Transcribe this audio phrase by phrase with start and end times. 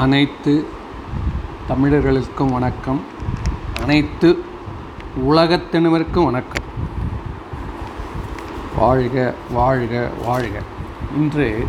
[0.00, 0.64] அனைத்து
[1.68, 3.00] தமிழர்களுக்கும் வணக்கம்.
[3.82, 4.44] அனைத்து
[5.28, 6.64] உலகத்தினருக்கும் வணக்கம்.
[8.76, 10.62] வாழ்க வாழ்க வாழ்க.
[11.16, 11.66] இன்று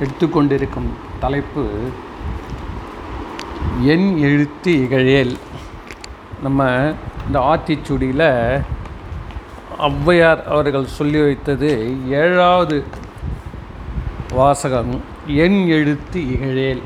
[0.00, 0.90] எடுத்துக்கொண்டிருக்கும்
[1.20, 1.66] தலைப்பு
[3.82, 5.38] என் எழுத்து இகழேல்.
[6.42, 6.92] நம்ம
[7.26, 8.64] இந்த ஆத்திச்சுடியில்
[9.78, 12.84] ஔவையார் அவர்கள் சொல்லி வைத்தது ஏழாவது
[14.30, 16.82] வாசகம் என் எழுத்து இகழேல்.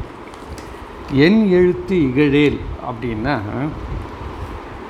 [1.24, 2.58] என் எழுத்து இகழேல்
[2.88, 3.34] அப்படின்னா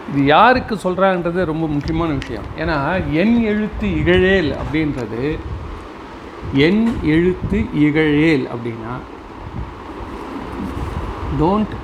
[0.09, 2.47] இது யாருக்கு சொல்கிறாங்கன்றது ரொம்ப முக்கியமான விஷயம்.
[2.63, 2.77] ஏன்னா
[3.23, 5.25] என் எழுத்து இகழேல் அப்படின்றது
[6.67, 8.95] என் எழுத்து இகழேல் அப்படின்னா
[11.41, 11.75] டோன்ட்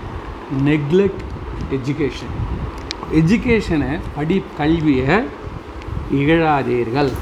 [0.69, 1.25] நெக்லெக்ட்
[1.79, 2.37] எஜுகேஷன்
[3.21, 5.19] எஜுகேஷனை படி கல்வியை
[6.21, 7.13] இகழாதீர்கள்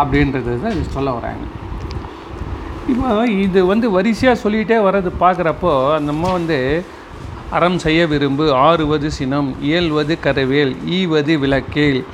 [0.00, 1.44] அப்படின்றது தான் இது சொல்ல வராங்க.
[3.28, 6.84] இது வந்து வரிசையாக சொல்லிகிட்டே வர்றது பார்க்குறப்போ அந்த அம்மா வந்து
[7.50, 12.04] அறம் செய்ய விரும்பு ஆறுவது சினம் இயல்வது கருவேல் ஈவது விளக்கேல்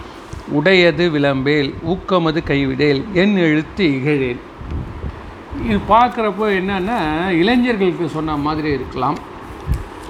[0.52, 4.40] உடையது விளம்பேல் ஊக்கமது கைவிடேல் என் எழுத்து இகழேன்
[5.64, 9.18] இது பார்க்குறப்போ என்னென்னா இளைஞர்களுக்கு சொன்ன மாதிரி இருக்கலாம்.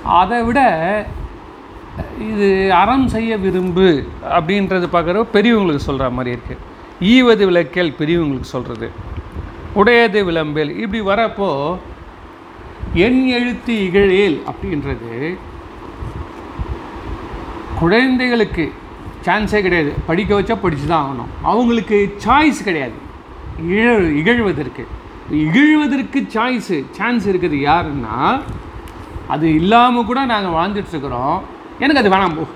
[0.05, 0.61] அதை விட
[2.19, 6.61] இது அறம் செய்ய விரும்பு அப்படின்றது பார்க்குறப்ப பெரியவங்களுக்கு சொல்கிற மாதிரி இருக்குது
[7.01, 8.89] ஈவது விளக்கேல் பெரியவங்களுக்கு சொல்கிறது
[9.75, 11.77] உடையது விளம்பேல் இப்படி வரப்போ
[12.95, 15.37] என் எழுத்து இகழேல் அப்படின்றது
[17.81, 18.73] குழந்தைகளுக்கு
[19.25, 19.95] சான்ஸே கிடையாது.
[20.07, 21.31] படிக்க வச்சா படித்து தான் ஆகணும்.
[21.43, 22.93] அவங்களுக்கு சாய்ஸ் கிடையாது.
[23.69, 24.87] இழ இகழ்வதற்கு.
[25.31, 28.41] இகழ்வதற்கு சாய்ஸு சான்ஸ் இருக்குது யாருன்னா
[29.29, 31.41] அது இல்லாமல் கூட நாங்கள் வாழ்ந்துட்டுருக்குறோம்
[31.79, 32.47] எனக்கு அது வேணாம் போ.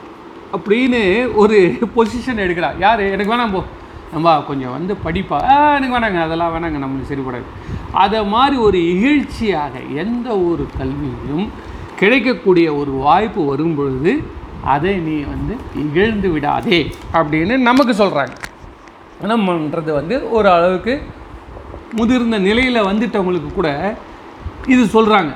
[0.58, 2.78] அப்படின்னு ஒரு பொசிஷன் எடுக்கிறா.
[2.78, 3.00] யார்?
[3.00, 3.64] எனக்கு வேணாம் போ.
[4.14, 5.38] நம்ம கொஞ்சம் வந்து படிப்பா
[5.76, 7.46] எனக்கு வேணாங்க அதெல்லாம் வேணாங்க நம்மளுக்கு சரிப்படாது
[7.94, 11.46] அதை மாதிரி ஒரு இகழ்ச்சியாக எந்த ஒரு கல்வியும்
[12.00, 14.12] கிடைக்கக்கூடிய ஒரு வாய்ப்பு வரும் பொழுது
[14.64, 16.80] அதை நீ வந்து இகழ்ந்து விடாதே
[17.12, 18.34] அப்படின்னு நமக்கு சொல்கிறாங்க
[19.26, 20.94] நம்மன்றது வந்து ஒரு அளவுக்கு
[21.92, 23.68] முதிர்ந்த நிலையில் வந்துட்டவங்களுக்கு கூட
[24.66, 25.32] இது சொல்கிறாங்க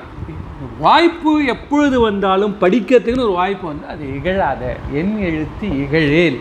[0.78, 6.38] வாய்ப்பு எப்பொழுது வந்தாலும் படிக்கிறதுக்குன்னு ஒரு வாய்ப்பு வந்து அது இகழாத என் எழுத்து இகழேல்.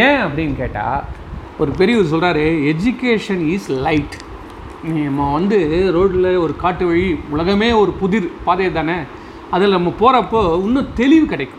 [0.00, 1.02] ஏன் அப்படின்னு கேட்டால்
[1.60, 4.14] ஒரு பெரியவர் சொல்கிறாரு எஜுகேஷன் இஸ் லைட்
[4.84, 5.58] நம்ம வந்து
[5.92, 8.96] ரோட்டில் ஒரு காட்டு வழி உலகமே ஒரு புதிர் பாதை தானே?
[9.50, 11.58] அதில் நம்ம போகிறப்போ இன்னும் தெளிவு கிடைக்கும்.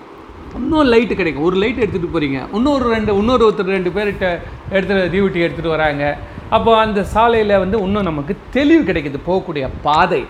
[0.56, 1.44] இன்னும் லைட்டு கிடைக்கும்.
[1.44, 4.28] ஒரு லைட் எடுத்துகிட்டு போகிறீங்க இன்னொரு ரெண்டு இன்னொரு ஒருத்தர் ரெண்டு பேர்கிட்ட
[4.72, 6.18] எடுத்துகிட்டு டியூட்டி எடுத்துகிட்டு வராங்க.
[6.50, 9.20] அப்போ அந்த சாலையில் வந்து இன்னும் நமக்கு தெளிவு கிடைக்குது.
[9.28, 10.26] போகக்கூடிய பாதை.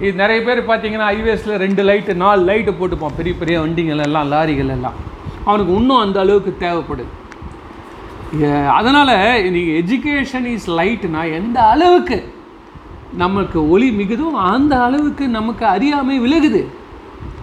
[0.00, 3.16] இது நிறைய பேர் பார்த்தீங்கன்னா ஹைவேஸில் ரெண்டு லைட்டு நாலு லைட்டு போட்டுப்போம்.
[3.16, 4.94] பெரிய பெரிய வண்டிகள் எல்லாம் லாரிகள் எல்லாம்.
[5.44, 7.12] அவனுக்கு இன்னும் அந்த அளவுக்கு தேவைப்படுது.
[8.76, 9.14] அதனால்
[9.54, 12.18] நீங்கள் எஜுகேஷன் இஸ் லைட்னா எந்த அளவுக்கு
[13.22, 16.62] நமக்கு ஒளி மிகுதும் அந்த அளவுக்கு நமக்கு அறியாமை விலகுது.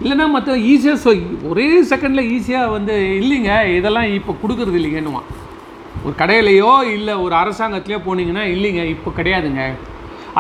[0.04, 1.12] இல்லைன்னா மற்ற ஈஸியாக சொ
[1.50, 5.28] ஒரே செகண்டில் ஈஸியாக வந்து இல்லைங்க இதெல்லாம் இப்போ கொடுக்குறது இல்லைங்கன்னுவான்.
[6.06, 9.64] ஒரு கடையிலையோ இல்லை ஒரு அரசாங்கத்திலையோ போனீங்கன்னா இல்லைங்க இப்போ கிடையாதுங்க.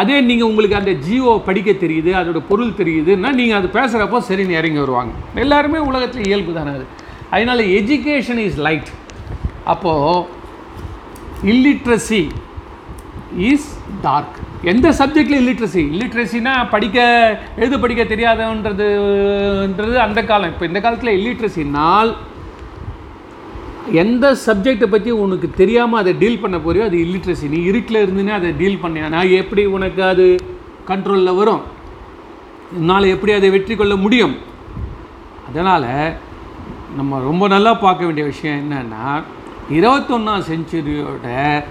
[0.02, 4.80] அதே நீங்கள் உங்களுக்கு அந்த ஜியோ படிக்க தெரியுது அதோட பொருள் தெரியுதுன்னா நீங்கள் அது பேசுகிறப்போ சரின்னு இறங்கி
[4.84, 5.14] வருவாங்க.
[5.46, 6.88] எல்லாருமே உலகத்தில் இயல்பு தானே அது.
[7.36, 8.92] அதனால் எஜுகேஷன் இஸ் லைட்
[9.74, 10.38] அப்போது
[11.44, 12.22] இல்லிட்ரஸி
[13.38, 13.70] இஸ்
[14.02, 16.98] டார்க் எந்த சப்ஜெக்டில் இல்லிட்ரஸி இல்லிட்ரஸினா படிக்க
[17.56, 20.52] எழுத படிக்க தெரியாதன்றதுன்றது அந்த காலம்.
[20.54, 22.12] இப்போ இந்த காலத்தில் இல்லிட்ரஸினால்
[24.04, 28.52] எந்த சப்ஜெக்டை பற்றி உனக்கு தெரியாமல் அதை டீல் பண்ண போறியோ அது இல்லிட்ரஸி நீ இருட்டில் இருந்துனே அதை
[28.52, 30.26] டீல் பண்ணியானா எப்படி உனக்கு அது
[30.92, 31.64] கண்ட்ரோலில் வரும்?
[32.78, 34.36] என்னால் எப்படி அதை வெற்றி கொள்ள முடியும்?
[35.50, 36.18] அதனால்
[36.96, 39.24] நம்ம ரொம்ப நல்லா பார்க்க வேண்டிய விஷயம் என்னென்னா
[39.69, 41.63] இருபத்தொன்னாம் செஞ்சுரியோட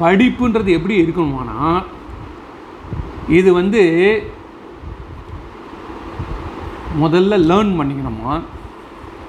[0.00, 1.84] படிப்புன்றது எப்படி இருக்கணுமானா
[3.28, 3.82] இது வந்து
[7.02, 8.40] முதல்ல லேர்ன் பண்ணிக்கணுமா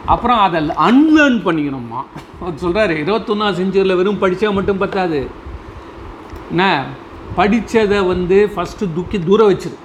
[0.05, 2.03] அப்புறம் அதை அன்லேர்ன் பண்ணிக்கணுமா.
[2.39, 5.27] அவர் சொல்கிறாரு இருபத்தொன்னாம் செஞ்சுரியில் வெறும் படித்தா மட்டும் பத்தாது.
[6.49, 6.85] என்ன?
[7.37, 9.75] படித்ததை வந்து ஃபஸ்ட்டு துக்கி தூரம் வச்சிரு.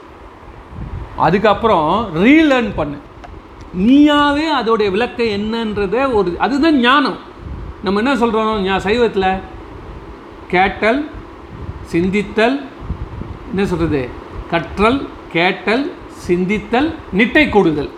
[1.16, 2.96] அதுக்கப்புறம் ரீலேர்ன் பண்ணு.
[3.78, 7.32] நீயாவே அதோடைய விளக்கம் என்னன்றத ஒரு அதுதான் ஞானம்.
[7.84, 9.30] நம்ம என்ன சொல்கிறோம் ஞா சைவத்தில்
[10.48, 11.00] கேட்டல்
[11.92, 12.56] சிந்தித்தல்
[13.50, 14.08] என்ன சொல்கிறது
[14.50, 14.98] கற்றல்
[15.32, 15.84] கேட்டல்
[16.28, 16.88] சிந்தித்தல்
[17.18, 17.90] நிட்டை கூடுதல்.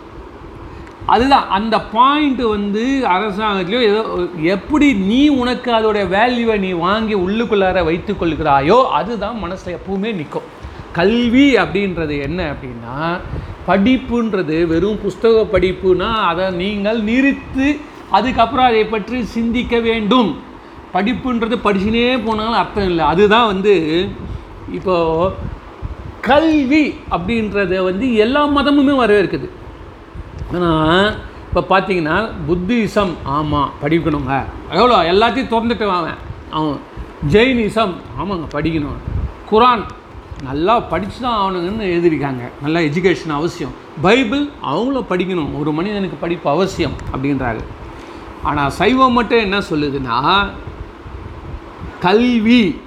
[1.06, 1.46] அதுதான்.
[1.48, 4.02] அந்த பாயிண்ட் வந்து அரசாங்கத்திலையோ ஏதோ
[4.42, 10.48] எப்படி நீ உனக்கு அதோடைய வேல்யூவை நீ வாங்கி உள்ளுக்குள்ளார வைத்துக்கொள்கிறாயோ அதுதான் மனசில் எப்பவுமே நிற்கும்
[10.92, 12.96] கல்வி அப்படின்றது என்ன அப்படின்னா
[13.66, 17.66] படிப்புன்றது வெறும் புஸ்தக படிப்புனா அதை நீங்கள் நிறுத்து
[18.10, 20.36] அதுக்கப்புறம் அதை பற்றி சிந்திக்க வேண்டும்.
[20.94, 23.04] படிப்புன்றது படிச்சுனே போனாலும் அர்த்தம் இல்லை.
[23.04, 23.74] அதுதான் வந்து
[24.72, 25.32] இப்போது
[26.20, 29.48] கல்வி அப்படின்றத வந்து எல்லா மதமுமே வரவேற்குது.
[30.54, 31.16] ஆனால்
[31.48, 32.16] இப்போ பார்த்தீங்கன்னா
[32.48, 34.44] புத்திசம் ஆமாம் படிக்கணுங்க.
[34.70, 34.96] எவ்வளோ?
[35.12, 36.18] எல்லாத்தையும் திறந்துட்டு அவன்.
[36.50, 36.78] அவன்
[37.32, 38.98] ஜெயினிசம் ஆமாங்க படிக்கணும்.
[39.50, 39.84] குரான்
[40.42, 42.50] நல்லா படித்து தான் ஆகணுங்கன்னு எழுதியிருக்காங்க.
[42.62, 43.74] நல்லா எஜுகேஷன் அவசியம்.
[44.02, 45.58] பைபிள் அவங்களும் படிக்கணும்.
[45.60, 47.62] ஒரு மனிதனுக்கு படிப்பு அவசியம் அப்படின்றாங்க
[48.42, 50.18] ஆனால் சைவம் மட்டும் என்ன சொல்லுதுன்னா
[52.00, 52.80] கல்வி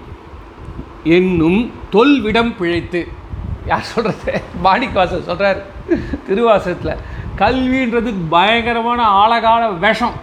[1.04, 3.08] என்னும் தொல்விடம் பிழைத்து.
[3.66, 5.66] யார் சொல்கிறது மாணிக்கவாசர் சொல்கிறார்
[6.28, 7.02] திருவாசத்தில்
[7.42, 10.18] கல்வின்றது பயங்கரமான ஆழகால விஷம்.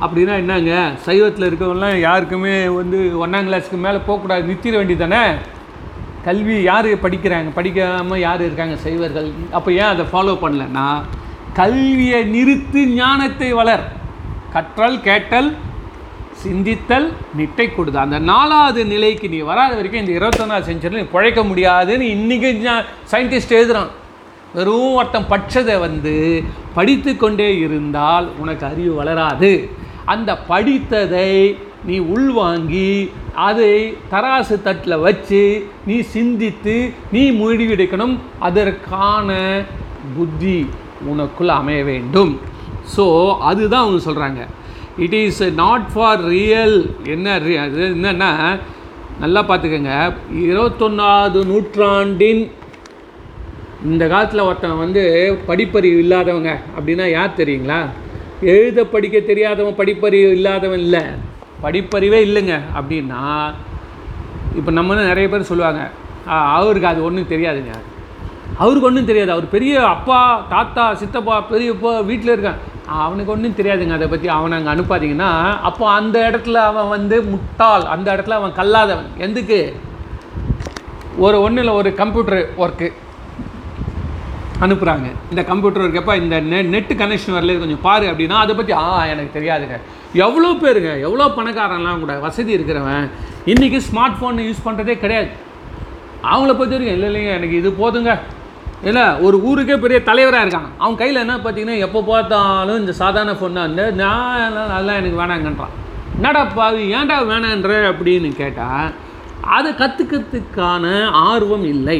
[0.00, 0.92] அப்படின்னா என்னங்க?
[1.06, 5.22] சைவத்தில் இருக்கவங்களாம் யாருக்குமே வந்து ஒன்றாம் கிளாஸுக்கு மேலே போகக்கூடாது நிறுத்திட வேண்டியதானே
[6.24, 7.50] கல்வி யார் படிக்கிறாங்க?
[7.54, 9.32] படிக்காமல் யார் இருக்காங்க சைவர்கள்?
[9.52, 11.02] அப்போ ஏன் அதை ஃபாலோ பண்ணலன்னா
[11.54, 13.84] கல்வியை நிறுத்து ஞானத்தை வளர்.
[14.52, 15.50] கற்றல் கேட்டல்
[16.42, 17.06] சிந்தித்தல்
[17.38, 22.50] நிட்டை கொடுது அந்த நாலாவது நிலைக்கு நீ வராத வரைக்கும் இந்த இருபத்தொன்னாவது செஞ்சுரியில் நீ பிழைக்க முடியாதுன்னு இன்றைக்கி
[23.12, 23.90] சயின்டிஸ்ட் எழுதுகிறான்
[24.54, 26.14] வெறும் ஒருத்தம் பட்சதை வந்து
[26.74, 29.70] படித்து கொண்டே இருந்தால் உனக்கு அறிவு வளராது.
[30.04, 33.10] அந்த படித்ததை நீ உள்வாங்கி
[33.48, 33.74] அதை
[34.10, 35.42] தராசு தட்டில் வச்சு
[35.86, 36.76] நீ சிந்தித்து
[37.12, 38.16] நீ முடிவெடுக்கணும்.
[38.38, 39.36] அதற்கான
[40.16, 40.58] புத்தி
[41.10, 42.32] உனக்குள் அமைய வேண்டும்.
[42.96, 43.04] ஸோ
[43.40, 44.40] அதுதான் அவங்க சொல்கிறாங்க
[44.98, 46.76] it is not for real
[47.06, 48.30] என்ன re- அது என்னென்னா
[49.20, 49.92] நல்லா பார்த்துக்கோங்க.
[50.42, 52.42] இருபத்தொன்னாவது நூற்றாண்டின்
[53.84, 55.02] இந்த காலத்தில் ஒருத்தன் வந்து
[55.48, 57.80] படிப்பறிவு இல்லாதவங்க அப்படின்னா யார் தெரியுங்களா?
[58.42, 61.02] எழுத படிக்க தெரியாதவன் படிப்பறிவு இல்லாதவன் இல்லை.
[61.62, 63.22] படிப்பறிவே இல்லைங்க அப்படின்னா
[64.56, 65.80] இப்போ நம்ம நிறைய பேர் சொல்லுவாங்க.
[66.28, 67.72] "ஆ, அவருக்கு அது ஒன்றும் தெரியாதுங்க.
[68.58, 69.30] அவருக்கு ஒன்றும் தெரியாது.
[69.30, 72.60] அவர் பெரிய அப்பா தாத்தா சித்தப்பா பெரியப்பா வீட்டில் இருக்கான்
[73.04, 73.96] அவனுக்கு ஒன்றும் தெரியாதுங்க.
[73.98, 75.30] அதை பற்றி அவனை அங்கே அனுப்பாதீங்கன்னா
[75.68, 77.84] அப்போ அந்த இடத்துல அவன் வந்து முட்டாள்.
[77.94, 79.10] அந்த இடத்துல அவன் கல்லாதவன்.
[79.26, 79.60] எதுக்கு?
[81.26, 82.88] ஒரு ஒன்றில் ஒரு கம்ப்யூட்டர் ஒர்க்கு
[84.64, 88.86] அனுப்புகிறாங்க இந்த கம்ப்யூட்டர் இருக்கப்போ இந்த நெ நெட்டு கனெக்ஷன் வரல கொஞ்சம் பாரு அப்படின்னா அதை பற்றி ஆ
[89.12, 89.76] எனக்கு தெரியாதுங்க.
[90.26, 93.06] எவ்வளோ பேருங்க எவ்வளோ பணக்காரன்லாம் கூட வசதி இருக்கிறவன்
[93.52, 95.30] இன்றைக்கி ஸ்மார்ட் ஃபோன் யூஸ் பண்ணுறதே கிடையாது.
[96.30, 98.12] அவங்கள பொறுத்த வரைக்கும் இல்லை இல்லைங்க எனக்கு இது போதுங்க.
[98.88, 100.70] இல்லை ஒரு ஊருக்கே பெரிய தலைவராக இருக்கான்.
[100.82, 103.70] அவன் கையில் என்ன பார்த்தீங்கன்னா எப்போ பார்த்தாலும் இந்த சாதாரண ஃபோன் தான்.
[103.72, 105.74] இந்த நான் அதெல்லாம் எனக்கு வேணாங்கன்றான்.
[106.18, 108.88] என்னடா பாவி ஏன்டா வேணான்ற அப்படின்னு கேட்டால்
[109.56, 110.84] அதை கற்றுக்கிறதுக்கான
[111.30, 111.98] ஆர்வம் இல்லை.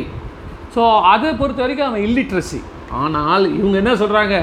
[0.74, 0.82] ஸோ
[1.14, 2.60] அதை பொறுத்த வரைக்கும் அவன் இல்லிட்ரஸி
[3.02, 4.36] ஆனால் இவங்க என்ன சொல்கிறாங்க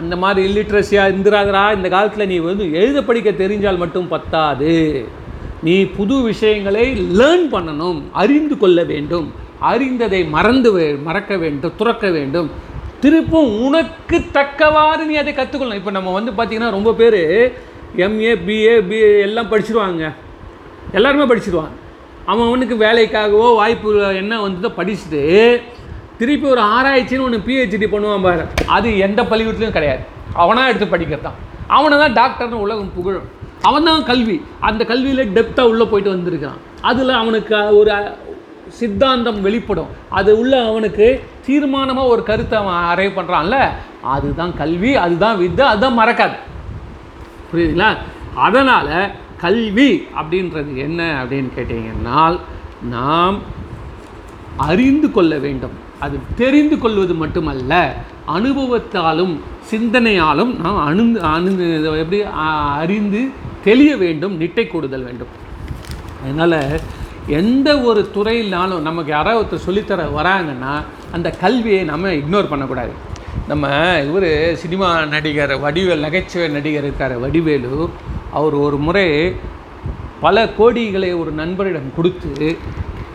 [0.00, 4.74] அந்த மாதிரி இல்லிட்ரஸியாக இருந்துராதரா இந்த காலத்தில் நீ வந்து எழுத படிக்க தெரிஞ்சால் மட்டும் பத்தாது.
[5.66, 6.86] நீ புது விஷயங்களை
[7.20, 9.28] லேர்ன் பண்ணணும் அறிந்து கொள்ள வேண்டும்.
[9.70, 10.70] அறிந்ததை மறந்து
[11.08, 12.48] மறக்க வேண்டும் துறக்க வேண்டும்.
[13.02, 17.20] திருப்பும் உனக்கு தக்கவாறு நீ அதை கற்றுக்கொள்ளணும் இப்போ நம்ம வந்து பார்த்திங்கன்னா ரொம்ப பேர்
[18.06, 20.04] எம்ஏ பிஏ பிஏ எல்லாம் படிச்சிருவாங்க.
[20.98, 21.74] எல்லாருமே படிச்சிருவாங்க.
[22.32, 23.90] அவன் அவனுக்கு வேலைக்காகவோ வாய்ப்பு
[24.22, 25.22] என்ன வந்ததோ படிச்சுட்டு
[26.18, 28.44] திருப்பி ஒரு ஆராய்ச்சின்னு ஒன்று பிஹெச்டி பண்ணுவான் பாரு.
[28.76, 30.02] அது எந்த பள்ளிக்கூடத்துலையும் கிடையாது.
[30.42, 31.38] அவனாக எடுத்து படிக்கிறதான்.
[31.76, 33.26] அவனை தான் டாக்டர்னு உலகம் புகழும்.
[33.68, 34.36] அவன் தான் கல்வி.
[34.68, 36.58] அந்த கல்வியில் டெப்த்தாக உள்ளே போயிட்டு வந்திருக்கான்
[36.88, 37.90] அதில் அவனுக்கு ஒரு
[38.78, 39.90] சித்தாந்தம் வெளிப்படும்.
[40.18, 41.06] அது உள்ள அவனுக்கு
[41.46, 43.58] தீர்மானமாக ஒரு கருத்தை அவன் அரைவ் பண்ணுறான்ல
[44.14, 46.36] அதுதான் கல்வி அதுதான் வித்தை அதுதான் மறக்காது.
[47.50, 47.90] புரியுதுங்களா?
[48.46, 48.94] அதனால்
[49.44, 49.90] கல்வி
[50.20, 52.38] அப்படின்றது என்ன அப்படின்னு கேட்டிங்கன்னால்
[52.96, 53.38] நாம்
[54.68, 55.74] அறிந்து கொள்ள வேண்டும்.
[56.04, 57.72] அது தெரிந்து கொள்வது மட்டுமல்ல
[58.36, 59.34] அனுபவத்தாலும்
[59.70, 61.04] சிந்தனையாலும் நாம் அணு
[61.34, 61.52] அணு
[62.02, 62.18] எப்படி
[62.82, 63.22] அறிந்து
[63.64, 65.32] தெளிய வேண்டும் நிட்டை கூடுதல் வேண்டும்.
[66.22, 66.58] அதனால்
[67.28, 70.72] எந்த ஒரு துறையினாலும் நமக்கு யாராவது ஒருத்தர் சொல்லித்தர வராங்கன்னா
[71.12, 72.92] அந்த கல்வியை நம்ம இக்னோர் பண்ணக்கூடாது.
[73.48, 73.68] நம்ம
[74.08, 77.90] இவர் சினிமா நடிகர் வடிவேல் நகைச்சுவை நடிகர் இருக்கார் வடிவேலு.
[78.38, 79.06] அவர் ஒரு முறை
[80.20, 82.56] பல கோடிகளை ஒரு நண்பரிடம் கொடுத்து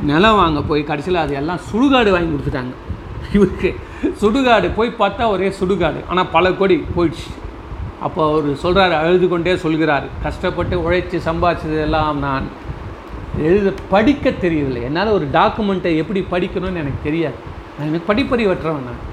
[0.09, 2.73] நிலம் வாங்க போய் கடைசியில் அது எல்லாம் சுடுகாடு வாங்கி கொடுத்துட்டாங்க.
[3.35, 3.69] இவருக்கு
[4.21, 7.29] சுடுகாடு போய் பார்த்தா ஒரே சுடுகாடு ஆனால் பல கோடி போயிடுச்சு.
[8.05, 10.05] அப்போ அவர் சொல்கிறாரு அழுது கொண்டே சொல்கிறார்.
[10.23, 12.47] கஷ்டப்பட்டு உழைச்சி சம்பாதிச்சது எல்லாம் நான்.
[13.43, 14.81] எழுத படிக்க தெரியவில்லை.
[14.81, 17.33] என்னால் ஒரு டாக்குமெண்ட்டை எப்படி படிக்கணும்னு எனக்கு தெரியாது.
[17.79, 19.07] நான் எனக்கு படிப்பறிவற்றவன் நான்.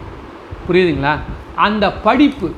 [0.68, 1.18] புரியுதுங்களா?
[1.54, 2.50] அந்த படிப்பு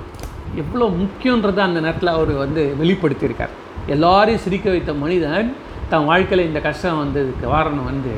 [0.55, 3.55] எவ்வளோ முக்கியன்றதை அந்த நேரத்தில் அவர் வந்து வெளிப்படுத்தியிருக்கார்.
[3.87, 5.55] எல்லாரையும் சிரிக்க வைத்த மனிதன்
[5.89, 8.11] தன் வாழ்க்கையில் இந்த கஷ்டம் வந்ததுக்கு காரணம் வந்து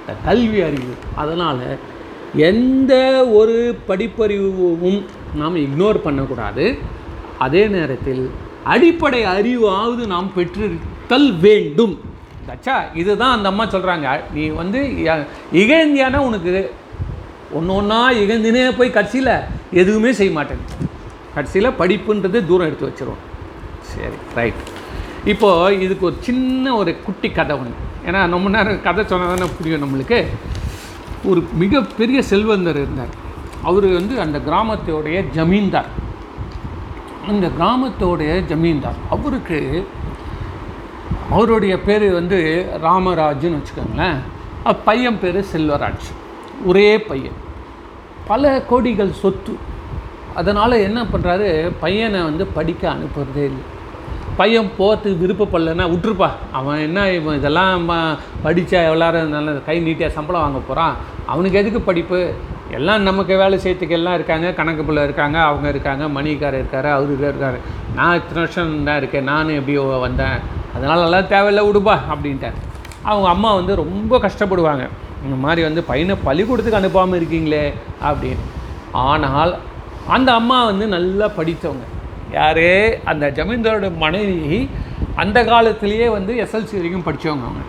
[0.00, 0.94] இந்த கல்வி அறிவு.
[1.14, 1.78] அதனால்
[2.34, 5.02] எந்த ஒரு படிப்பறிவும்
[5.34, 6.78] நாம் இக்னோர் பண்ணக்கூடாது.
[7.38, 8.30] அதே நேரத்தில்
[8.64, 12.00] அடிப்படை அறிவாவது நாம் பெற்றிருத்தல் வேண்டும்.
[12.48, 14.80] தச்சா இதுதான் அந்த அம்மா சொல்கிறாங்க நீ வந்து
[15.52, 16.74] இகழ்ந்தியானா உனக்கு
[17.52, 19.32] ஒன்று ஒன்றா இகழ்ந்தினே போய் கடைசியில்
[19.70, 20.62] எதுவுமே செய்ய மாட்டேன்.
[21.34, 23.22] கடைசியில் படிப்புன்றது தூரம் எடுத்து வச்சிருவோம்.
[23.80, 24.62] சரி ரைட்
[25.24, 29.82] இப்போது இதுக்கு ஒரு சின்ன ஒரு குட்டி கதை ஒன்று ஏன்னா ரொம்ப நேரம் கதை சொன்னால் தானே புரியும்
[29.82, 30.26] நம்மளுக்கு.
[31.24, 33.14] ஒரு மிகப்பெரிய செல்வந்தர் இருந்தார்.
[33.62, 35.88] அவர் வந்து அந்த கிராமத்தோடைய ஜமீன்தார்.
[37.28, 38.98] அந்த கிராமத்தோடைய ஜமீன்தார்.
[39.10, 39.88] அவருக்கு
[41.30, 44.16] அவருடைய பேர் வந்து ராமராஜுன்னு வச்சுக்கோங்களேன்.
[44.84, 46.06] பையன் பேர் செல்வராஜ்.
[46.64, 47.36] ஒரே பையன்.
[48.26, 49.56] பல கோடிகள் சொத்து.
[50.34, 53.74] அதனால் என்ன பண்ணுறாரு பையனை வந்து படிக்க அனுப்புறதே இல்லை.
[54.36, 56.30] பையன் போகிறதுக்கு விருப்பப்படலைன்னா விட்டுருப்பா.
[56.52, 57.90] அவன் என்ன இவன் இதெல்லாம்
[58.44, 60.94] படித்தா எவ்வளோ நல்ல கை நீட்டியாக சம்பளம் வாங்க போகிறான்
[61.26, 62.32] அவனுக்கு எதுக்கு படிப்பு?
[62.70, 64.52] எல்லாம் நமக்கு வேலை செய்யறதுக்கு எல்லாம் இருக்காங்க.
[64.52, 65.38] கணக்கு பிள்ளை இருக்காங்க.
[65.38, 66.20] அவங்க இருக்காங்க.
[66.20, 66.90] மணிக்காரர் இருக்காரு.
[66.90, 67.58] அவரு இருக்காரு.
[67.94, 69.24] நான் இத்தனை வருஷம் தான் இருக்கேன்.
[69.24, 70.64] நானும் எப்படியோ வந்தேன்.
[70.76, 72.56] அதனால் நல்லா தேவையில்லை விடுப்பா அப்படின்ட்டார்.
[73.10, 74.84] அவங்க அம்மா வந்து ரொம்ப கஷ்டப்படுவாங்க.
[75.24, 77.64] இந்த மாதிரி வந்து பையனை பள்ளிக்கூடத்துக்கு அனுப்பாமல் இருக்கீங்களே
[78.08, 78.44] அப்படின்னு.
[79.10, 79.52] ஆனால்
[80.16, 81.86] அந்த அம்மா வந்து நல்லா படித்தவங்க.
[82.38, 82.72] யாரே?
[83.10, 84.58] அந்த ஜமீன்தாரோட மனைவி
[85.22, 87.62] அந்த காலத்திலேயே வந்து எஸ்எல்சி வரைக்கும் படித்தவங்க அவங்க.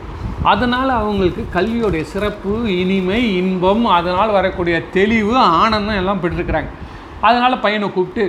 [0.52, 6.72] அதனால் அவங்களுக்கு கல்வியோடைய சிறப்பு இனிமை இன்பம் அதனால் வரக்கூடிய தெளிவு ஆனந்தம் எல்லாம் பெற்றிருக்கிறாங்க.
[7.28, 8.26] அதனால் பையனை கூப்பிட்டு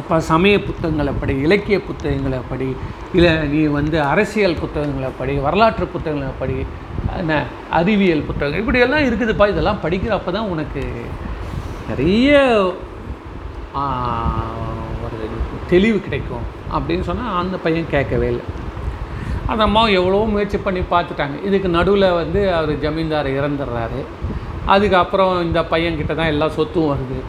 [0.00, 2.68] அப்போ சமய புத்தகங்களை படி இலக்கிய புத்தகங்களை படி
[3.16, 6.56] இல்லை நீ வந்து அரசியல் புத்தகங்களை படி வரலாற்று புத்தகங்களை படி
[7.22, 7.34] என்ன
[7.78, 9.46] அறிவியல் புத்தகங்கள் இப்படியெல்லாம் இருக்குதுப்பா.
[9.52, 10.82] இதெல்லாம் படிக்கிறப்ப தான் உனக்கு
[11.90, 12.38] நிறைய
[15.04, 15.18] ஒரு
[15.72, 16.46] தெளிவு கிடைக்கும்
[16.76, 18.46] அப்படின்னு சொன்னால் அந்த பையன் கேட்கவே இல்லை.
[19.50, 21.36] அந்த அம்மா எவ்வளோ முயற்சி பண்ணி பார்த்துட்டாங்க.
[21.48, 24.00] இதுக்கு நடுவில் வந்து அவர் ஜமீன்தார் இறந்துடுறாரு.
[24.74, 27.20] அதுக்கப்புறம் இந்த பையன்கிட்ட தான் எல்லா சொத்தும் வருது.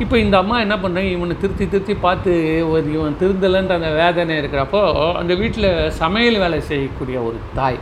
[0.00, 2.32] இப்போ இந்த அம்மா என்ன பண்ணுறாங்க இவனை திருத்தி திருத்தி பார்த்து
[2.70, 4.80] ஒரு இவன் திருந்தலைன்ற அந்த வேதனை இருக்கிறப்போ
[5.20, 7.78] அந்த வீட்டில் சமையல் வேலை செய்யக்கூடிய ஒரு தாய்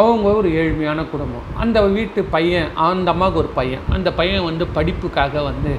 [0.00, 1.48] அவங்க ஒரு ஏழ்மையான குடும்பம்.
[1.62, 3.82] அந்த வீட்டு பையன் அந்த அம்மாவுக்கு ஒரு பையன்.
[3.96, 5.72] அந்த பையன் வந்து படிப்புக்காக வந்து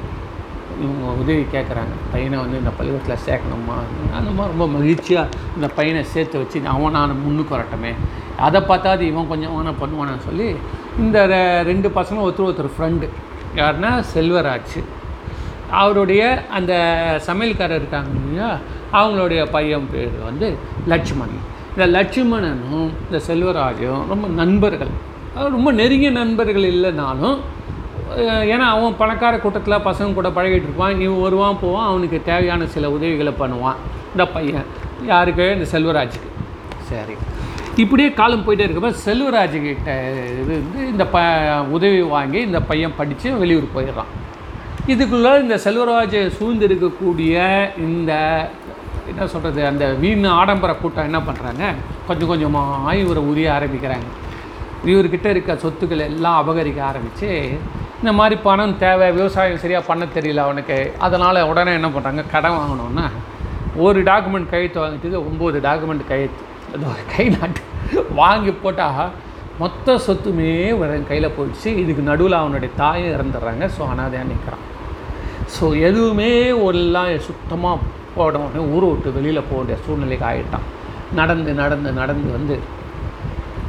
[0.83, 1.93] இவங்க உதவி கேட்குறாங்க.
[2.13, 3.77] பையனை வந்து இந்த பள்ளிக்கூடத்தில் சேர்க்கணுமா?
[4.17, 7.93] அந்த மாதிரி ரொம்ப மகிழ்ச்சியாக இந்த பையனை சேர்த்து வச்சு அவன் நான் முன்னுக்கு வரட்டமே.
[8.47, 10.55] அதை பார்த்தாது இவன் கொஞ்சம் அவனை பண்ணுவானான்னு சொல்லி
[11.03, 11.19] இந்த
[11.71, 13.09] ரெண்டு பசங்களும் ஒருத்தர் ஒருத்தர் ஃப்ரெண்டு
[13.61, 14.77] யாருன்னா செல்வராஜ்.
[15.73, 16.73] அவருடைய அந்த
[17.25, 18.57] சமையல்காரர் இருக்காங்க இல்லையா?
[18.93, 21.41] அவங்களுடைய பையன் பேர் வந்து லட்சுமணன்.
[21.75, 24.93] இந்த லட்சுமணனும் இந்த செல்வராஜும் ரொம்ப நண்பர்கள்.
[25.33, 27.37] அதாவது ரொம்ப நெருங்கிய நண்பர்கள் இல்லைனாலும்
[28.51, 30.99] ஏன்னா அவன் பணக்கார கூட்டத்தில் பசங்க கூட பழகிட்டு இருப்பான்.
[31.01, 31.87] இவன் வருவான் போவான்.
[31.87, 33.79] அவனுக்கு தேவையான சில உதவிகளை பண்ணுவான்.
[34.11, 34.65] இந்த பையன்.
[35.05, 35.45] யாருக்கு?
[35.55, 36.29] இந்த செல்வராஜுக்கு.
[36.89, 37.13] சரி.
[37.75, 39.89] இப்படியே காலம் போயிட்டே இருக்கப்ப செல்வராஜுக்கிட்ட
[40.41, 41.19] இது வந்து இந்த ப
[41.69, 44.11] உதவி வாங்கி இந்த பையன் படித்து வெளியூர் போயிடுறான்.
[44.91, 47.35] இதுக்குள்ளே இந்த செல்வராஜை சூழ்ந்திருக்கக்கூடிய
[47.85, 48.11] இந்த
[49.11, 51.63] என்ன சொல்கிறது அந்த வீண் ஆடம்பர கூட்டம் என்ன பண்ணுறாங்க
[52.07, 54.07] கொஞ்சம் கொஞ்சமாக இவரை உரிய ஆரம்பிக்கிறாங்க.
[54.91, 57.29] இவர்கிட்ட இருக்க சொத்துக்கள் எல்லாம் அபகரிக்க ஆரம்பித்து
[58.01, 60.79] இந்த மாதிரி பணம் தேவை விவசாயம் சரியாக பண்ண தெரியல அவனுக்கு.
[61.05, 63.05] அதனால் உடனே என்ன பண்ணுறாங்க கடன் வாங்கணுன்னா
[63.85, 67.61] ஒரு டாக்குமெண்ட் கையெழுத்து வாங்கிட்டு ஒம்பது டாக்குமெண்ட் கையெழுத்து அது கை நாட்டு
[68.21, 69.05] வாங்கி போட்டால்
[69.61, 71.69] மொத்த சொத்துமே இவன் கையில் போயிடுச்சு.
[71.81, 73.65] இதுக்கு நடுவில் அவனுடைய தாயும் இறந்துடுறாங்க.
[73.75, 74.63] ஸோ அனாதையாக நிற்கிறான்
[75.55, 76.31] ஸோ எதுவுமே
[76.69, 77.77] எல்லாம் சுத்தமாக
[78.15, 80.65] போட உடனே ஊரை விட்டு வெளியில் போக வேண்டிய சூழ்நிலைக்கு ஆகிட்டான்
[81.19, 82.55] நடந்து நடந்து நடந்து வந்து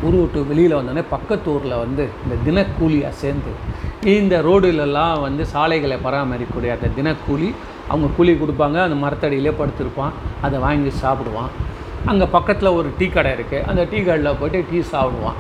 [0.07, 3.53] ஊரை விட்டு வெளியில் வந்தோடனே பக்கத்து ஊரில் வந்து இந்த தினக்கூலியாக சேர்ந்து
[4.15, 7.49] இந்த ரோடுலெல்லாம் வந்து சாலைகளை பராமரிக்கக்கூடிய அந்த தினக்கூலி
[7.93, 8.79] அவங்க கூலி கொடுப்பாங்க.
[8.87, 10.15] அந்த மரத்தடியிலே படுத்திருப்பான்.
[10.47, 11.51] அதை வாங்கி சாப்பிடுவான்.
[12.11, 15.39] அங்கே பக்கத்தில் ஒரு டீ கடை இருக்குது அந்த டீ கடையில் போய்ட்டு டீ சாப்பிடுவான்.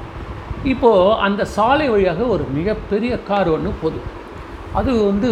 [0.72, 4.00] இப்போது அந்த சாலை வழியாக ஒரு மிகப்பெரிய கார் ஒன்று போகுது.
[4.78, 5.30] அது வந்து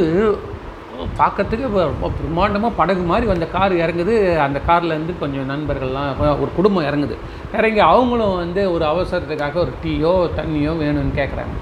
[1.20, 4.14] பார்க்கறதுக்கு ரொம்ப பிரம்மாண்டமாக படகு மாதிரி அந்த கார் இறங்குது.
[4.46, 7.16] அந்த கார்லேருந்து கொஞ்சம் நண்பர்கள்லாம் ஒரு குடும்பம் இறங்குது.
[7.58, 11.56] இறங்கி அவங்களும் வந்து ஒரு அவசரத்துக்காக ஒரு டீயோ தண்ணியோ வேணும்னு கேட்குறாங்க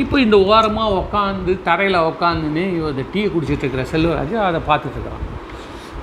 [0.00, 5.24] இப்போ இந்த ஓரமாக உட்காந்து தரையில் உக்காந்துன்னு இந்த டீ குடிச்சிட்டு இருக்கிற செல்வராஜ் அதை பார்த்துட்ருக்குறான்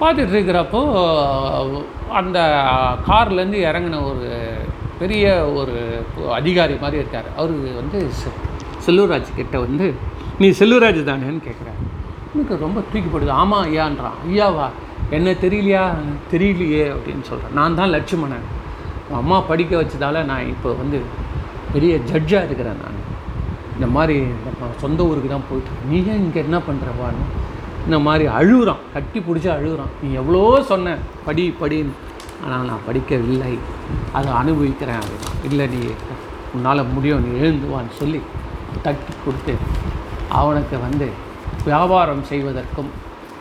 [0.01, 0.81] பார்த்துட்டு இருக்கிறப்போ
[2.19, 2.39] அந்த
[3.07, 4.27] கார்லேருந்து இறங்கின ஒரு
[4.99, 7.25] பெரிய ஒரு அதிகாரி மாதிரி இருக்கார்.
[7.37, 8.09] அவர் வந்து
[8.85, 9.93] செ- கிட்ட வந்து
[10.39, 11.85] நீ செல்வராஜ் தானேன்னு கேட்குறாரு
[12.35, 14.31] எனக்கு ரொம்ப தூக்கிப்படுது ஆமாம் ஐயான்றான்.
[14.31, 14.69] ஐயாவா?
[15.09, 15.93] என்ன தெரியலையா?
[16.31, 18.55] தெரியலையே அப்படின்னு சொல்கிறேன் நான் தான் லட்சுமணன்.
[19.13, 21.01] அம்மா படிக்க வச்சதால நான் இப்போ வந்து
[21.73, 23.15] பெரிய ஜட்ஜாக இருக்கிறேன் நான்.
[23.73, 27.45] இந்த மாதிரி நம்ம சொந்த ஊருக்கு தான் போயிட்டு நீ ஏன் இங்கே என்ன பண்ணுறவான்னு
[27.83, 28.75] இந்த மாதிரி அழுகுறான்.
[28.93, 30.03] கட்டி பிடிச்சி அழுகுறான்.
[30.03, 30.97] நீ எவ்வளோ சொன்ன?
[31.25, 31.89] படி படின்னு.
[32.43, 33.53] ஆனால் நான் படிக்கவில்லை.
[34.17, 35.81] அதை அனுபவிக்கிறேன் அப்படின்னா இல்லை நீ
[36.55, 38.19] உன்னால் முடியும் நீ எழுந்துவான்னு சொல்லி
[38.85, 39.53] தட்டி கொடுத்து
[40.39, 41.07] அவனுக்கு வந்து
[41.65, 42.89] வியாபாரம் செய்வதற்கும்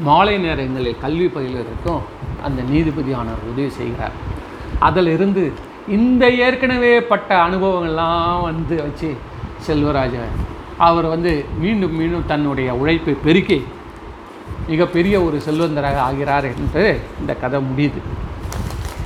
[0.08, 2.02] மாலை நேரங்களில் கல்வி பயில்வதற்கும்
[2.46, 4.16] அந்த நீதிபதியானவர் உதவி செய்கிறார்.
[4.88, 5.44] அதிலிருந்து
[5.96, 9.10] இந்த ஏற்கனவே பட்ட அனுபவங்கள்லாம் வந்து வச்சு
[9.66, 10.36] செல்வராஜன்
[10.86, 13.58] அவர் வந்து மீண்டும் மீண்டும் தன்னுடைய உழைப்பை பெருக்கி
[14.72, 16.84] மிகப்பெரிய ஒரு செல்வந்தராக ஆகிறார் என்று
[17.20, 18.00] இந்த கதை முடியுது.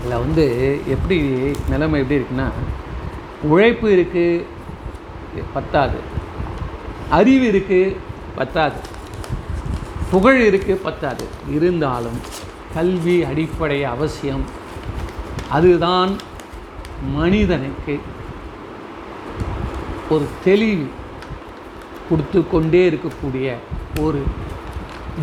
[0.01, 0.45] இதில் வந்து
[0.95, 1.17] எப்படி
[1.69, 2.47] நிலைமை எப்படி இருக்குன்னா
[3.43, 4.45] உழைப்பு இருக்குது
[5.55, 5.99] பத்தாது.
[7.11, 7.97] அறிவு இருக்குது
[8.37, 8.79] பத்தாது.
[10.11, 11.25] புகழ் இருக்குது பத்தாது.
[11.57, 12.19] இருந்தாலும்
[12.75, 14.45] கல்வி அடிப்படை அவசியம்.
[15.51, 16.13] அதுதான்
[17.17, 18.01] மனிதனுக்கு
[20.11, 20.87] ஒரு தெளிவு
[22.09, 23.49] கொடுத்து கொண்டே இருக்கக்கூடிய
[24.01, 24.23] ஒரு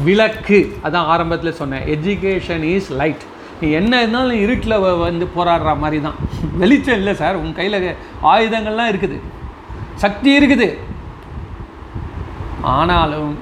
[0.04, 0.60] விளக்கு.
[0.84, 1.86] அதான் ஆரம்பத்தில் சொன்னேன்.
[1.96, 3.26] எஜுகேஷன் இஸ் லைட்
[3.62, 6.20] நீ என்ன இருந்தாலும் இருட்டில் வந்து போராடுற மாதிரி தான்
[6.62, 7.40] வெளிச்சம் இல்லை சார்.
[7.44, 7.80] உன் கையில்
[8.32, 9.18] ஆயுதங்கள்லாம் இருக்குது.
[10.04, 10.68] சக்தி இருக்குது.
[12.76, 13.34] ஆனாலும்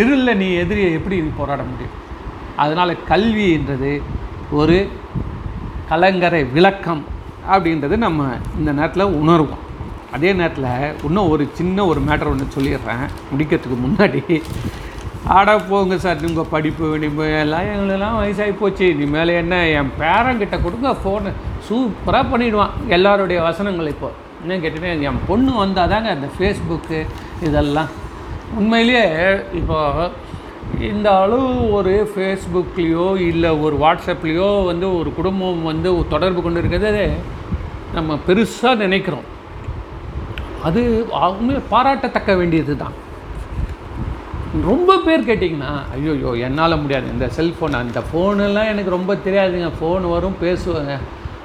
[0.00, 1.96] இருளில் நீ எதிரியை எப்படி நீ போராட முடியும்?
[2.62, 3.92] அதனால் கல்வின்றது
[4.60, 4.78] ஒரு
[5.90, 7.02] கலங்கரை விளக்கம்
[7.52, 8.26] அப்படின்றது நம்ம
[8.58, 9.62] இந்த நேரத்தில் உணர்வோம்.
[10.16, 10.70] அதே நேரத்தில்
[11.06, 13.06] இன்னும் ஒரு சின்ன ஒரு மேட்டர் ஒன்று சொல்லிடுறேன்.
[13.30, 14.22] முடிக்கிறதுக்கு முன்னாடி
[15.32, 18.84] ஆட போங்க சார் உங்கள் படிப்பு நீங்கள் எல்லாம் எங்களெல்லாம் வயசாகி போச்சு.
[18.94, 21.30] இனிமேல் என்ன என் பேரங்கிட்ட கொடுங்க ஃபோனு
[21.68, 24.08] சூப்பராக பண்ணிவிடுவான் எல்லாருடைய வசனங்கள் இப்போ.
[24.42, 26.98] என்ன கேட்டீங்கன்னா என் பொண்ணு வந்தால் தாங்க அந்த ஃபேஸ்புக்கு
[27.46, 27.90] இதெல்லாம்.
[28.58, 29.06] உண்மையிலேயே
[29.60, 29.78] இப்போ
[30.90, 37.06] இந்த அளவு ஒரு ஃபேஸ்புக்லேயோ இல்லை ஒரு வாட்ஸ்அப்லேயோ வந்து ஒரு குடும்பம் வந்து தொடர்பு கொண்டு இருக்கிறது
[37.96, 39.26] நம்ம பெருசாக நினைக்கிறோம்.
[40.68, 40.82] அது
[41.26, 42.94] அவங்க பாராட்டத்தக்க வேண்டியது தான்
[44.68, 47.06] ரொம்ப பேர் கேட்டிங்கன்னா ஐயோயோ என்னால் முடியாது.
[47.14, 49.70] இந்த செல்ஃபோன் அந்த ஃபோனெல்லாம் எனக்கு ரொம்ப தெரியாதுங்க.
[49.78, 50.94] ஃபோன் வரும் பேசுவாங்க.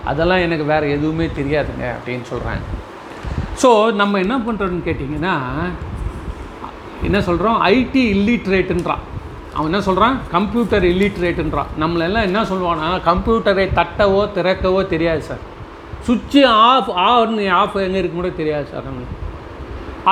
[0.09, 2.63] அதெல்லாம் எனக்கு வேறு எதுவுமே தெரியாதுங்க அப்படின்னு சொல்கிறாங்க
[3.61, 3.69] ஸோ
[4.01, 5.33] நம்ம என்ன பண்ணுறோன்னு கேட்டிங்கன்னா
[7.07, 9.03] என்ன சொல்கிறோம் ஐடி இல்லிட்ரேட்டுன்றான்
[9.53, 15.43] அவன் என்ன சொல்கிறான் கம்ப்யூட்டர் இல்லிட்ரேட்டுன்றான் நம்மளெல்லாம் என்ன சொல்லுவான்னா கம்ப்யூட்டரை தட்டவோ திறக்கவோ தெரியாது சார்
[16.07, 19.17] சுவிட்சு ஆஃப் ஆன்னு ஆஃப் எங்கே இருக்கு கூட தெரியாது சார் நம்மளுக்கு.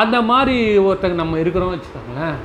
[0.02, 0.56] அந்த மாதிரி
[0.88, 2.38] ஒருத்தங்க நம்ம இருக்கிறோம் வச்சுக்கோங்களேன்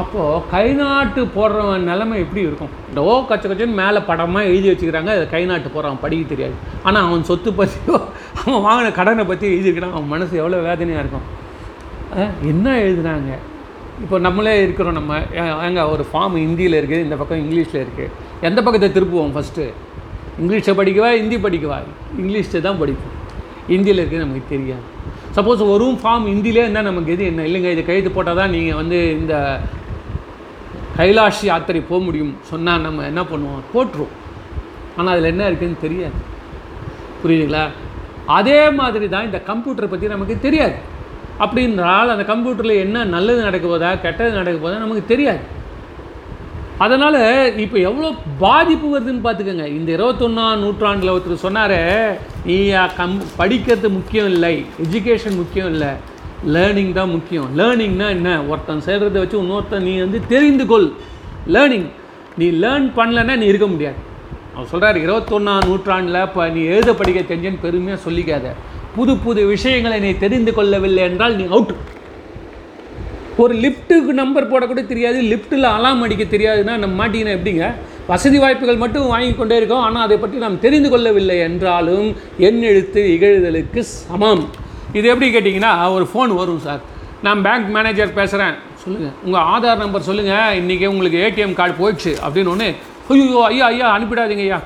[0.00, 2.72] அப்போது கை நாட்டு போடுறவன் நிலமை எப்படி இருக்கும்?
[2.90, 6.56] இந்த ஓ கச்ச கச்சன்னு மேலே படமாக எழுதி வச்சுக்கிறாங்க அதை கை நாட்டு போடுறவன் படிக்க தெரியாது.
[6.86, 7.96] ஆனால் அவன் சொத்து பற்றியோ
[8.40, 11.26] அவன் வாங்கின கடனை பற்றி எழுதியிருக்கிறான் அவன் மனசு எவ்வளோ வேதனையாக இருக்கும்.
[12.52, 13.30] என்ன எழுதுனாங்க
[14.04, 15.14] இப்போ நம்மளே இருக்கிறோம் நம்ம
[15.68, 18.12] எங்க ஒரு ஃபார்ம் ஹிந்தியில் இருக்குது இந்த பக்கம் இங்கிலீஷில் இருக்குது
[18.48, 19.64] எந்த பக்கத்தை திருப்புவோம் ஃபஸ்ட்டு
[20.42, 21.78] இங்கிலீஷை படிக்கவா ஹிந்தி படிக்கவா?
[22.22, 23.14] இங்கிலீஷை தான் படிப்போம்.
[23.72, 24.84] ஹிந்தியில் இருக்குது நமக்கு தெரியாது.
[25.36, 27.42] சப்போஸ் ஒரு ஃபார்ம் ஹிந்திலே இருந்தால் நமக்கு எது என்ன?
[27.48, 29.34] இல்லைங்க இது கைது போட்டால் தான் நீங்கள் வந்து இந்த
[30.98, 32.32] கைலாஷ் யாத்திரை போக முடியும்.
[32.50, 33.64] சொன்னால் நம்ம என்ன பண்ணுவோம்?
[33.74, 34.14] போட்டுருவோம்.
[34.98, 36.16] ஆனால் அதில் என்ன இருக்குதுன்னு தெரியாது.
[37.20, 37.64] புரியுதுங்களா?
[38.38, 40.76] அதே மாதிரி தான் இந்த கம்ப்யூட்டரை பற்றி நமக்கு தெரியாது.
[41.44, 45.42] அப்படின்றால் அந்த கம்ப்யூட்டரில் என்ன நல்லது நடக்க போதா கெட்டது நடக்க போதா நமக்கு தெரியாது.
[46.84, 47.20] அதனால்
[47.64, 48.08] இப்போ எவ்வளோ
[48.42, 49.66] பாதிப்பு வருதுன்னு பார்த்துக்கோங்க.
[49.78, 51.80] இந்த இருபத்தொன்னாம் நூற்றாண்டில் ஒருத்தர் சொன்னார்
[52.48, 52.56] நீ
[52.98, 55.90] கம் படிக்கிறது முக்கியம் இல்லை எஜுகேஷன் முக்கியம் இல்லை.
[56.54, 57.48] லேர்னிங் தான் முக்கியம்.
[57.58, 58.30] லேர்னிங்னா என்ன?
[58.50, 60.88] ஒருத்தன் செய்கிறத வச்சு இன்னொருத்தன் நீ வந்து தெரிந்து கொள்.
[61.54, 61.88] லேர்னிங்
[62.40, 63.98] நீ லேர்ன் பண்ணலன்னா நீ இருக்க முடியாது.
[64.54, 68.52] அவர் சொல்கிறார் இருபத்தொன்னாம் நூற்றாண்டில் இப்போ நீ எழுத படிக்க தெரிஞ்சேன்னு பெருமையாக சொல்லிக்காத.
[68.96, 71.72] புது புது விஷயங்களை நீ தெரிந்து கொள்ளவில்லை என்றால் நீ அவுட்
[73.42, 75.18] ஒரு லிஃப்ட்டுக்கு நம்பர் போடக்கூட தெரியாது.
[75.32, 77.66] லிஃப்ட்டில் அலாம் அடிக்க தெரியாதுன்னா நம்ம மாட்டிங்கன்னா எப்படிங்க?
[78.12, 79.84] வசதி வாய்ப்புகள் மட்டும் வாங்கி கொண்டே இருக்கோம்.
[79.88, 82.08] ஆனால் அதை பற்றி நாம் தெரிந்து கொள்ளவில்லை என்றாலும்
[82.48, 84.42] என் எழுத்து இகழுதலுக்கு சமம்.
[84.96, 86.80] இது எப்படி கேட்டிங்கன்னா ஒரு ஃபோன் வரும் சார்.
[87.22, 92.52] நான் பேங்க் மேனேஜர் பேசுகிறேன் சொல்லுங்கள் உங்கள் ஆதார் நம்பர் சொல்லுங்கள் இன்றைக்கி உங்களுக்கு ஏடிஎம் கார்டு போயிடுச்சு அப்படின்னு
[92.54, 92.68] ஒன்று
[93.12, 94.60] ஐயோ ஐயா ஐயா அனுப்பிடாதீங்க ஐயா.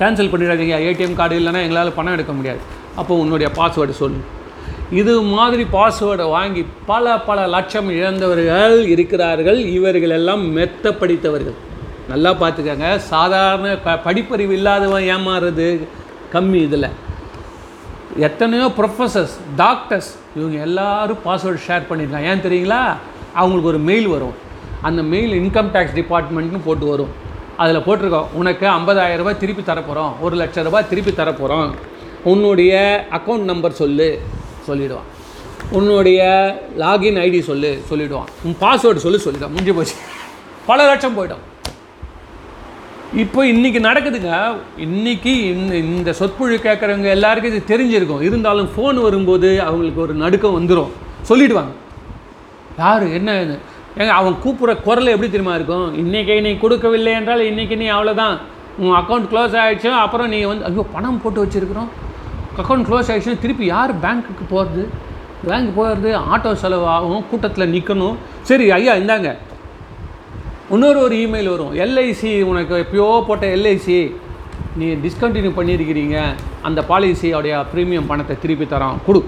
[0.00, 2.60] கேன்சல் பண்ணிடாதீங்க ஏடிஎம் கார்டு இல்லைன்னா எங்களால் பணம் எடுக்க முடியாது.
[2.94, 4.20] அப்போ உன்னுடைய பாஸ்வேர்டு சொல்லு.
[4.90, 9.58] இது மாதிரி பாஸ்வேர்டை வாங்கி பல பல லட்சம் இழந்தவர்கள் இருக்கிறார்கள்.
[9.58, 11.56] இவர்கள் எல்லாம் மெத்த படித்தவர்கள்.
[12.08, 12.96] நல்லா பார்த்துக்கங்க.
[12.96, 15.88] சாதாரண ப படிப்பறிவு இல்லாதவன் ஏமாறுறது
[16.32, 16.88] கம்மி இதில்.
[18.18, 22.80] எத்தனையோ ப்ரொஃபஸர்ஸ் டாக்டர்ஸ் இவங்க எல்லாரும் பாஸ்வேர்டு ஷேர் பண்ணியிருக்காங்க ஏன் தெரியுங்களா?
[23.34, 24.34] அவங்களுக்கு ஒரு மெயில் வரும்.
[24.82, 27.12] அந்த மெயில் இன்கம் டேக்ஸ் டிபார்ட்மெண்ட்னு போட்டு வரும்.
[27.56, 31.70] அதில் போட்டிருக்கோம் உனக்கு 50000 ரூபாய் திருப்பி தரப்போகிறோம் ஒரு லட்ச ரூபாய் திருப்பி தரப்போகிறோம்
[32.24, 32.72] உன்னுடைய
[33.10, 34.20] அக்கௌண்ட் நம்பர் சொல்லு
[34.68, 35.10] சொல்லிவிடுவான்
[35.70, 36.20] உன்னுடைய
[36.78, 39.94] லாகின் ஐடி சொல்லு சொல்லிவிடுவான் உன் பாஸ்வேர்டு சொல்லு சொல்லிவிடுவான் முடிஞ்சு போச்சு.
[40.66, 41.44] பல லட்சம் போயிடும்.
[43.22, 44.32] இப்போ இன்னைக்கு நடக்குதுங்க.
[44.84, 48.22] இன்னைக்கு இந்த இந்த சொற்பொழி கேட்குறவங்க எல்லாருக்கும் இது தெரிஞ்சிருக்கும்.
[48.28, 50.90] இருந்தாலும் ஃபோன் வரும்போது அவங்களுக்கு ஒரு நடுக்கம் வந்துடும்
[51.28, 51.72] சொல்லிவிடுவாங்க
[52.78, 53.04] யார்?
[53.18, 53.30] என்ன
[53.98, 55.86] ஏங்க அவன் கூப்பிட்ற குரல் எப்படி தெரியுமா இருக்கும்?
[56.02, 58.36] இன்றைக்கி நீ கொடுக்கவில்லை என்றால் இன்றைக்கி நீ அவ்வளோதான்
[58.82, 61.90] உன் அக்கௌண்ட் க்ளோஸ் ஆகிடுச்சு அப்புறம் நீ வந்து ஐயோ பணம் போட்டு வச்சுருக்குறோம்.
[62.62, 64.84] அக்கௌண்ட் க்ளோஸ் ஆகிடுச்சுன்னா திருப்பி யார் பேங்க்குக்கு போகிறது
[65.48, 69.30] பேங்க் போகிறது ஆட்டோ செலவாகும் கூட்டத்தில் நிற்கணும் சரி ஐயா இந்தாங்க.
[70.74, 71.74] இன்னொரு ஒரு இமெயில் வரும்.
[71.84, 73.98] எல்ஐசி உனக்கு எப்பயோ போட்ட எல்ஐசி
[74.78, 76.16] நீ டிஸ்கண்டினியூ பண்ணியிருக்கிறீங்க
[76.68, 79.20] அந்த பாலிசியோடைய ப்ரீமியம் பணத்தை திருப்பி தரோம் கொடு.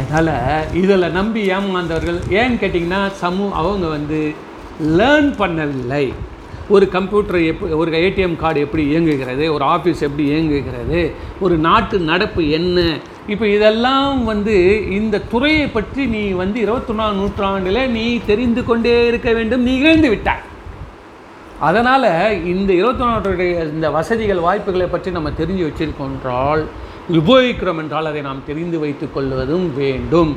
[0.00, 0.34] அதனால்
[0.80, 4.20] இதில் நம்பி ஏமாந்தவர்கள் ஏன்னு கேட்டிங்கன்னா சமூ அவங்க வந்து
[4.98, 6.04] லேர்ன் பண்ணவில்லை
[6.74, 11.00] ஒரு கம்ப்யூட்டர் எப்படி ஒரு ஏடிஎம் கார்டு எப்படி இயங்குகிறது ஒரு ஆஃபீஸ் எப்படி இயங்குகிறது
[11.46, 12.78] ஒரு நாட்டு நடப்பு என்ன
[13.30, 14.54] இப்போ இதெல்லாம் வந்து
[14.98, 19.66] இந்த துறையை பற்றி நீ வந்து இருபத்தொன்னாம் நூற்றாண்டில் நீ தெரிந்து கொண்டே இருக்க வேண்டும்.
[19.70, 20.42] நிகழ்ந்து விட்டாய்.
[21.68, 22.08] அதனால்
[22.52, 26.62] இந்த இருபத்தொன்னாண்டுடைய இந்த வசதிகள் வாய்ப்புகளை பற்றி நம்ம தெரிஞ்சு வச்சிருக்கோம் என்றால்
[27.20, 30.32] உபயோகிக்கிறோம் என்றால் அதை நாம் தெரிந்து வைத்து கொள்வதும் வேண்டும்.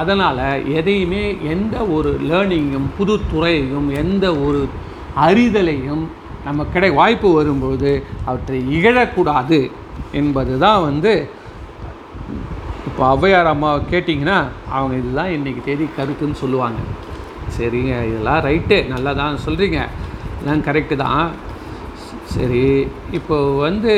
[0.00, 0.42] அதனால்
[0.78, 4.62] எதையுமே எந்த ஒரு லேர்னிங்கும் புது துறையையும் எந்த ஒரு
[5.26, 6.04] அறிதலையும்
[6.44, 7.92] நம்ம கிடை வாய்ப்பு வரும்போது
[8.24, 9.60] அவற்றை இகழக்கூடாது
[10.20, 11.14] என்பது தான் வந்து
[12.94, 14.36] இப்போ ஔவையார் அம்மாவை கேட்டிங்கன்னா
[14.76, 16.80] அவங்க இதுதான் இன்றைக்கி தேதி கருத்துன்னு சொல்லுவாங்க.
[17.56, 19.78] சரிங்க இதெல்லாம் ரைட்டு நல்லா தான் சொல்கிறீங்க
[20.40, 21.26] எல்லாம் கரெக்டு தான்.
[22.34, 22.62] சரி
[23.18, 23.92] இப்போ வந்து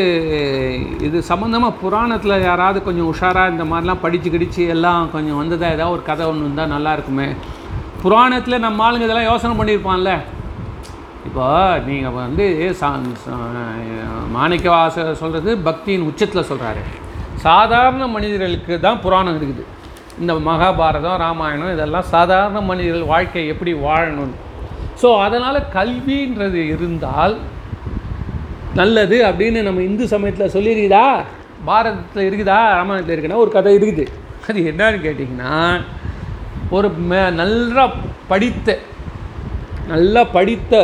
[1.09, 6.05] இது சம்மந்தமாக புராணத்தில் யாராவது கொஞ்சம் உஷாராக இந்த மாதிரிலாம் படித்து கிடிச்சு எல்லாம் கொஞ்சம் வந்ததாக ஏதாவது ஒரு
[6.11, 7.29] கதை ஒன்று இருந்தால் நல்லா இருக்குமே.
[8.05, 10.13] புராணத்தில் நம்ம ஆளுங்க இதெல்லாம் யோசனை பண்ணியிருப்பான்ல.
[11.29, 11.47] இப்போ
[11.91, 12.47] நீங்கள் வந்து
[12.83, 12.91] சா
[14.39, 14.79] மாணிக்க
[15.25, 16.85] சொல்கிறது பக்தியின் உச்சத்தில் சொல்கிறாரு
[17.47, 19.65] சாதாரண மனிதர்களுக்கு தான் புராணம் இருக்குது.
[20.21, 24.37] இந்த மகாபாரதம் ராமாயணம் இதெல்லாம் சாதாரண மனிதர்கள் வாழ்க்கை எப்படி வாழணும்னு
[25.01, 27.35] ஸோ அதனால் கல்வின்றது இருந்தால்
[28.81, 31.07] நல்லது அப்படின்னு நம்ம இந்து சமயத்தில் சொல்லியிருக்குதா?
[31.69, 32.61] பாரதத்தில் இருக்குதா?
[32.79, 34.05] ராமாயணத்தில் இருக்குன்னா ஒரு கதை இருக்குது.
[34.49, 35.55] அது என்னன்னு கேட்டிங்கன்னா
[36.77, 37.85] ஒரு மே நல்லா
[38.31, 38.79] படித்த
[39.93, 40.75] நல்லா படித்த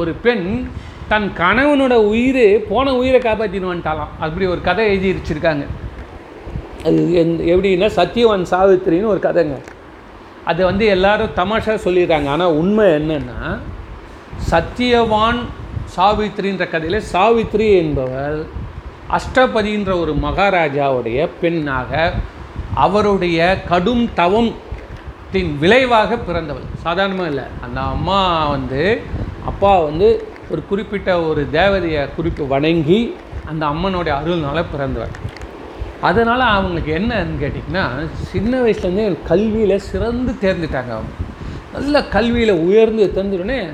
[0.00, 0.46] ஒரு பெண்
[1.10, 5.66] தன் கணவனோட உயிர் போன உயிரை காப்பாற்றின்னு வந்துட்டாலாம் அப்படி ஒரு கதை எழுதி வச்சுருக்காங்க.
[7.50, 9.56] எப்படின்னா சத்யவான் சாவித்திரின்னு ஒரு கதைங்க.
[10.50, 12.28] அதை வந்து எல்லாரும் தமாஷாக சொல்லிடுறாங்க.
[12.34, 13.40] ஆனால் உண்மை என்னென்னா
[14.52, 15.40] சத்தியவான்
[15.96, 18.38] சாவித்திரின்ற கதையில் சாவித்திரி என்பவர்
[19.18, 22.12] அஷ்டபதின்ற ஒரு மகாராஜாவுடைய பெண்ணாக
[22.84, 23.38] அவருடைய
[23.70, 26.66] கடும் தவத்தின் விளைவாக பிறந்தவள்.
[26.84, 27.46] சாதாரணமாக இல்லை.
[27.64, 28.20] அந்த அம்மா
[28.54, 28.82] வந்து
[29.50, 30.08] அப்பா வந்து
[30.52, 33.00] ஒரு குறிப்பிட்ட ஒரு தேவதையை குறிப்பு வணங்கி
[33.50, 35.14] அந்த அம்மனுடைய அருள்னால பிறந்தவர்
[36.00, 41.14] அதனால் அவங்களுக்கு என்னன்னு கேட்டிங்கன்னா சின்ன வயசுலேருந்தே கல்வியில் சிறந்து தேர்ந்துட்டாங்க அவங்க.
[41.72, 43.70] நல்ல கல்வியில் உயர்ந்து தேர்ந்துடனே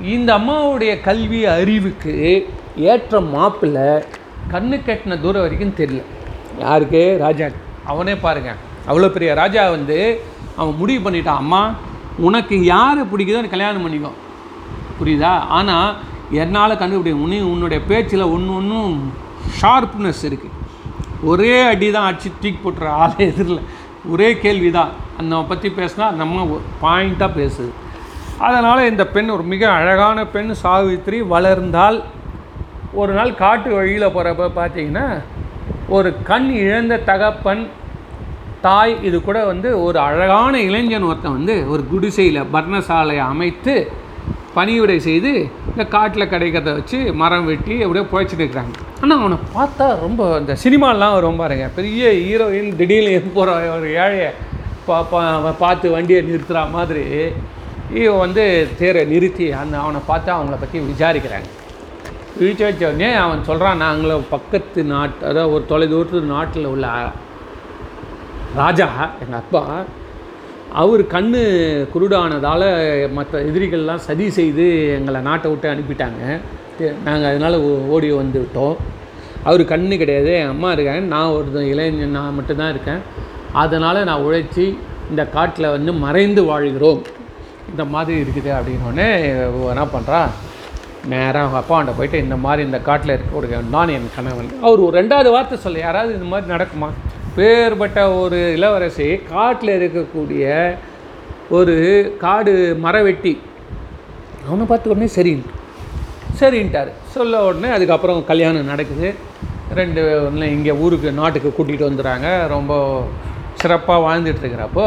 [0.00, 4.02] இந்த அம்மாவுடைய கல்வி அறிவுக்கு ஏற்ற மாப்பிள்ளை
[4.52, 6.02] கண்ணு கட்டின தூரம் வரைக்கும் தெரியல.
[6.58, 7.16] யாருக்கு?
[7.20, 7.46] ராஜா.
[7.84, 8.54] அவனே பாருங்க.
[8.88, 10.20] அவ்வளோ பெரிய ராஜா வந்து
[10.56, 11.74] அவன் முடிவு பண்ணிட்டான் அம்மா
[12.18, 14.12] உனக்கு யாரை பிடிக்குதோ கல்யாணம் பண்ணிக்கோ.
[15.00, 15.38] புரியுதா?
[15.38, 15.96] ஆனால்
[16.30, 19.12] என்னால் கண்டுபிடிக்க உனி உன்னுடைய பேச்சில் ஒன்று ஒன்றும்
[19.62, 20.64] ஷார்ப்னஸ் இருக்குது
[21.24, 23.62] ஒரே அடி தான் அடிச்சு தூக்கி போட்டுற ஆளே எதிரில்.
[24.12, 27.70] ஒரே கேள்வி தான் அந்த பற்றி பேசினா நம்ம பாயிண்ட்டாக பேசுது.
[28.38, 31.98] அதனால் இந்த பெண் ஒரு மிக அழகான பெண் சாவித்திரி வளர்ந்தால்
[32.94, 35.06] ஒரு நாள் காட்டு வழியில் போகிறப்ப பார்த்தீங்கன்னா
[35.88, 37.62] ஒரு கண் இழந்த தகப்பன்
[38.60, 43.74] தாய் இது கூட வந்து ஒரு அழகான இளைஞன் ஒருத்தன் வந்து ஒரு குடிசையில் பர்ணசாலையை அமைத்து
[44.56, 45.32] பணிவிடை செய்து
[45.70, 48.74] இந்த காட்டில் கிடைக்கிறத வச்சு மரம் வெட்டி அப்படியே புழைச்சிட்டு இருக்கிறாங்க.
[49.00, 51.68] ஆனால் அவனை பார்த்தா ரொம்ப இந்த சினிமாலாம் வரும் பாருங்க.
[51.74, 54.30] பெரிய ஹீரோயின் திடீர்னு போகிற ஒரு ஏழையை
[54.86, 57.02] பா பா- பார்த்து வண்டியை நிறுத்துகிற மாதிரி.
[57.94, 61.48] இவன் வந்து தேரை நிறுத்தி அந்த அவனை பார்த்து அவங்கள பற்றி விசாரிக்கிறாங்க.
[62.38, 66.86] விசாரித்த உடனே அவன் சொல்கிறான் நாங்களும் பக்கத்து நாட்டு அதாவது ஒரு தொலைதூரத்து நாட்டில் உள்ள
[68.54, 68.88] ராஜா
[69.24, 69.82] எங்கள் அப்பா
[70.72, 71.34] அவர் கண்
[71.94, 76.40] குருடானதால் மற்ற எதிரிகள்லாம் சதி செய்து எங்களை நாட்டை விட்டு அனுப்பிட்டாங்க.
[77.04, 78.76] நாங்கள் அதனால் ஓடி வந்து விட்டோம்.
[79.44, 80.32] அவர் கண்ணு கிடையாது.
[80.32, 81.00] என் அம்மா இருக்காங்க.
[81.00, 82.98] நான் ஒரு இளைஞன் நான் மட்டும்தான் இருக்கேன்.
[83.52, 84.76] அதனால் நான் உழைச்சி
[85.10, 87.02] இந்த காட்டில் வந்து மறைந்து வாழ்கிறோம்.
[87.70, 89.08] இந்த மாதிரி இருக்குது அப்படின்னோடனே
[89.72, 90.26] என்ன பண்ணுறா
[91.08, 94.52] நேராக அவங்க அப்பாண்ட போயிட்டு இந்த மாதிரி இந்த காட்டில் இருக்க நான் என் கணவன்.
[94.62, 95.78] அவர் ஒரு ரெண்டாவது வார்த்தை சொல்ல.
[95.78, 96.88] யாராவது இந்த மாதிரி நடக்குமா?
[97.36, 100.44] பேர்பட்ட ஒரு இளவரசி காட்டில் இருக்கக்கூடிய
[101.56, 101.74] ஒரு
[102.24, 102.52] காடு
[102.84, 103.32] மரவெட்டி
[104.46, 105.52] அவனை பார்த்த உடனே சரின்ட்டு.
[106.40, 106.90] சரின்ட்டார்.
[107.14, 109.08] சொல்ல உடனே அதுக்கப்புறம் கல்யாணம் நடக்குது.
[109.78, 112.28] ரெண்டு ஒன்றும் இங்கே ஊருக்கு நாட்டுக்கு கூட்டிகிட்டு வந்துடுறாங்க.
[112.54, 112.72] ரொம்ப
[113.62, 114.86] சிறப்பாக வாழ்ந்துட்டுருக்கிறப்போ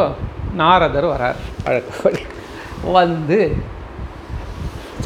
[0.62, 1.40] நாரதர் வரார்.
[1.66, 2.22] வழக்கப்படி
[2.98, 3.40] வந்து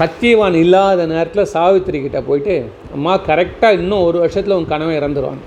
[0.01, 2.55] சத்தியவான் இல்லாத நேரத்தில் சாவித்திரி கிட்டே போயிட்டு
[2.97, 5.43] அம்மா கரெக்டாக இன்னும் ஒரு வருஷத்தில் உன் கனவை இறந்துருவாங்க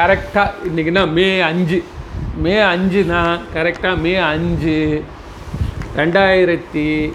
[0.00, 1.84] கரெக்டாக இன்றைக்கினா மே அஞ்சு.
[2.36, 5.02] மே அஞ்சுனா கரெக்டாக மே அஞ்சு.
[5.96, 7.12] ரெண்டாயிரத்தி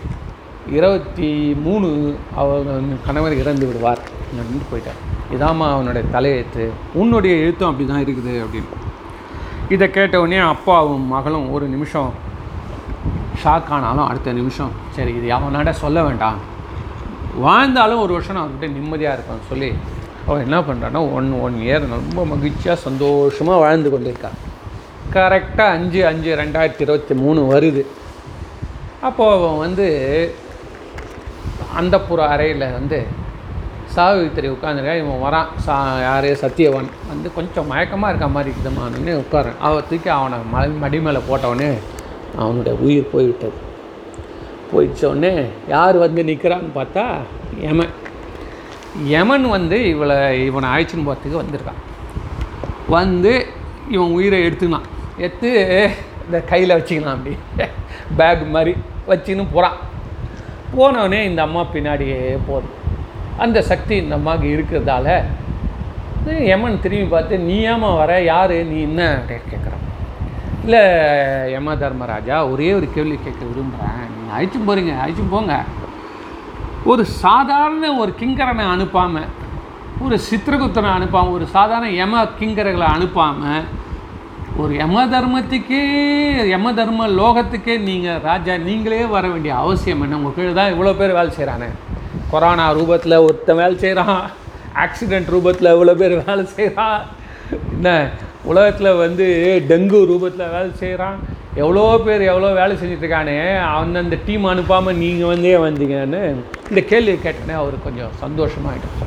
[0.71, 1.29] இருபத்தி
[1.65, 3.99] மூணு அவன் கணவர் இறந்து விடுவார்.
[4.37, 4.99] அப்படின்னு போயிட்டார்.
[5.35, 6.69] இதாம்மா அவனுடைய தலையெழுத்து.
[6.93, 8.71] உன்னுடைய எழுத்தும் அப்படி தான் இருக்குது அப்படின்னு.
[9.69, 12.13] இதை கேட்ட உடனே அப்பாவும் மகளும் ஒரு நிமிஷம்
[13.43, 16.39] ஷாக் ஆனாலும் அடுத்த நிமிஷம் சரி இது அவனாட சொல்ல வேண்டாம்.
[17.39, 19.73] வாழ்ந்தாலும் ஒரு வருஷம் நான் அவர்கிட்ட நிம்மதியாக இருப்பேன் சொல்லி.
[20.27, 24.39] அவன் என்ன பண்ணுறான்னா ஒன் ஒன் இயர் ரொம்ப மகிழ்ச்சியாக சந்தோஷமாக வாழ்ந்து கொண்டிருக்காள்
[25.15, 27.83] கரெக்டாக அஞ்சு அஞ்சு ரெண்டாயிரத்தி இருபத்தி மூணு வருது.
[29.07, 29.87] அப்போது அவன் வந்து
[31.79, 32.99] அந்தப்புற அறையில் வந்து
[33.95, 35.49] சாவித்திரி உட்காந்துருக்கா இவன் வரான்.
[35.65, 36.27] சா யார்?
[36.43, 41.69] சத்தியவன் வந்து கொஞ்சம் மயக்கமாக இருக்க மாதிரி இருக்குதுமான்னு உட்காரன் அவன் தூக்கி அவனை மலை மடி மேலே போட்டவொடனே
[42.41, 43.57] அவனுடைய உயிர் போய்விட்டது.
[44.71, 45.33] போயிடுச்ச உடனே
[45.75, 47.05] யார் வந்து நிற்கிறான்னு பார்த்தா
[47.71, 47.93] எமன்
[49.03, 51.81] யமன் வந்து இவளை இவனை அழைச்சின்னு போகிறதுக்கு வந்திருக்கான்.
[52.89, 53.45] வந்து
[53.89, 54.81] இவன் உயிரை எடுத்துக்கலாம்
[55.17, 55.49] எடுத்து
[56.25, 57.37] இந்த கையில் வச்சுக்கலாம் அப்படி.
[58.17, 58.75] பேக் மாதிரி
[59.07, 59.77] வச்சுன்னு போகிறான்
[60.77, 62.67] போனவொடனே இந்த அம்மா பின்னாடியே போகுது.
[63.37, 65.23] அந்த சக்தி இந்த அம்மாவுக்கு இருக்கிறதால
[66.25, 68.21] யமன் திரும்பி பார்த்து நீ ஏமா வர?
[68.21, 68.65] யார்?
[68.65, 69.17] நீ என்ன?
[69.17, 69.83] அப்படின்னு கேட்குறான்
[70.63, 70.79] இல்லை
[71.51, 75.63] யம தர்மராஜா ஒரே ஒரு கேள்வி கேட்க விரும்புகிறேன் நீங்கள் அழைச்சும் போகிறீங்க அழைச்சும் போங்க.
[76.85, 79.29] ஒரு சாதாரண ஒரு கிங்கரனை அனுப்பாமல்
[80.05, 83.65] ஒரு சித்திரகுத்தனை அனுப்பாமல் ஒரு சாதாரண யம கிங்கரர்களை அனுப்பாமல்
[84.61, 85.81] ஒரு யம தர்மத்துக்கே
[86.51, 90.17] யம தர்ம லோகத்துக்கே நீங்கள் ராஜா நீங்களே வர வேண்டிய அவசியம் என்ன?
[90.19, 91.69] உங்கள் கீழே தான் இவ்வளோ பேர் வேலை செய்கிறானே
[92.31, 94.21] கொரோனா ரூபத்தில் ஒருத்தன் வேலை செய்கிறான்
[94.83, 97.01] ஆக்சிடெண்ட் ரூபத்தில் இவ்வளோ பேர் வேலை செய்கிறான்
[97.73, 97.89] என்ன?
[98.45, 99.25] உலகத்தில் வந்து
[99.69, 101.19] டெங்கு ரூபத்தில் வேலை செய்கிறான்
[101.55, 106.35] எவ்வளோ பேர் எவ்வளோ வேலை செஞ்சிட்ருக்கானே அந்தந்த டீம் அனுப்பாமல் நீங்கள் வந்தே வந்தீங்கன்னு
[106.69, 109.05] இந்த கேள்வி கேட்டனே அவர் கொஞ்சம் சந்தோஷமாகிட்டு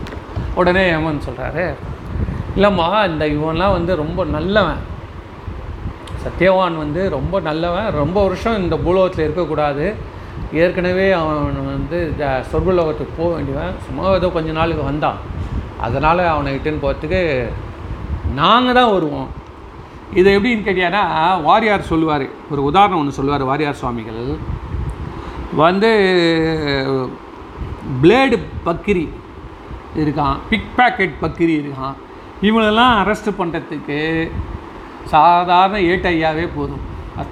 [0.55, 1.75] உடனே ஏமன் சொல்கிறாரு
[2.57, 4.77] இல்லைம்மா இந்த இவன்லாம் வந்து ரொம்ப நல்லவன்.
[6.25, 7.91] சத்யவான் வந்து ரொம்ப நல்லவன்.
[7.91, 9.95] ரொம்ப வருஷம் இந்த பூலோகத்தில் இருக்கக்கூடாது.
[10.53, 12.43] ஏற்கனவே அவன் வந்து ஜ-
[13.17, 13.75] போக வேண்டியவன்.
[13.87, 15.17] சும்மா ஏதோ கொஞ்ச நாளுக்கு வந்தான்.
[15.81, 17.49] அதனால் அவனை இட்டுன்னு போகிறதுக்கு
[18.35, 19.29] நாங்கள் தான் வருவோம்.
[20.15, 21.01] இது எப்படின்னு கேட்டியானா
[21.47, 22.27] வாரியார் சொல்லுவார்.
[22.51, 24.21] ஒரு உதாரணம் ஒன்று சொல்லுவார் வாரியார் சுவாமிகள்.
[25.63, 25.91] வந்து
[28.03, 29.05] பிளேடு பக்கிரி
[30.03, 31.97] இருக்கான் பிக் பேக்கெட் பக்கிரி இருக்கான்.
[32.43, 33.99] இவங்களெல்லாம் அரெஸ்ட் பண்ணுறதுக்கு
[35.15, 36.83] சாதாரண ஏட்டையாவே போதும்.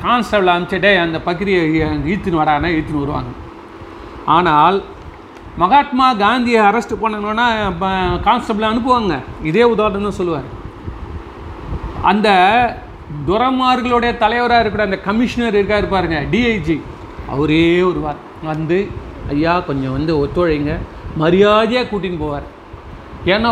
[0.03, 1.63] கான்ஸ்டபிள் அனுப்பிச்சிட்டே அந்த பக்கிரியை
[2.13, 3.33] ஈத்துன்னு வரானா ஈத்துன்னு வருவாங்க.
[4.37, 4.79] ஆனால்
[5.63, 7.47] மகாத்மா காந்தியை அரெஸ்ட் பண்ணணுன்னா
[8.29, 9.17] கான்ஸ்டபிளை அனுப்புவாங்க.
[9.51, 10.49] இதே உதாரணம் சொல்லுவார்.
[12.11, 12.29] அந்த
[13.29, 16.77] துரமார்களுடைய தலைவராக இருக்கிற அந்த கமிஷனர் இருக்கார் பாருங்க டிஐஜி
[17.35, 18.79] அவரே வருவார் வந்து
[19.35, 20.73] ஐயா கொஞ்சம் வந்து ஒத்துழைங்க.
[21.23, 22.47] மரியாதையாக கூட்டின்னு போவார்.
[23.35, 23.51] ஏன்னா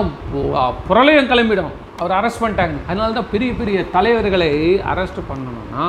[0.89, 1.73] புரளையம் கிளம்பிடும்.
[2.01, 2.77] அவர் அரெஸ்ட் பண்ணிட்டாங்க.
[2.89, 4.51] அதனால தான் பெரிய பெரிய தலைவர்களை
[4.93, 5.85] அரெஸ்ட் பண்ணணும்னா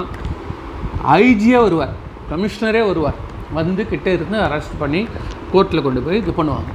[1.20, 1.94] ஐஜியே வருவார்
[2.32, 3.20] கமிஷனரே வருவார்
[3.58, 5.02] வந்து கிட்டே இருந்து அரெஸ்ட் பண்ணி
[5.54, 6.72] கோர்ட்டில் கொண்டு போய் இது பண்ணுவாங்க.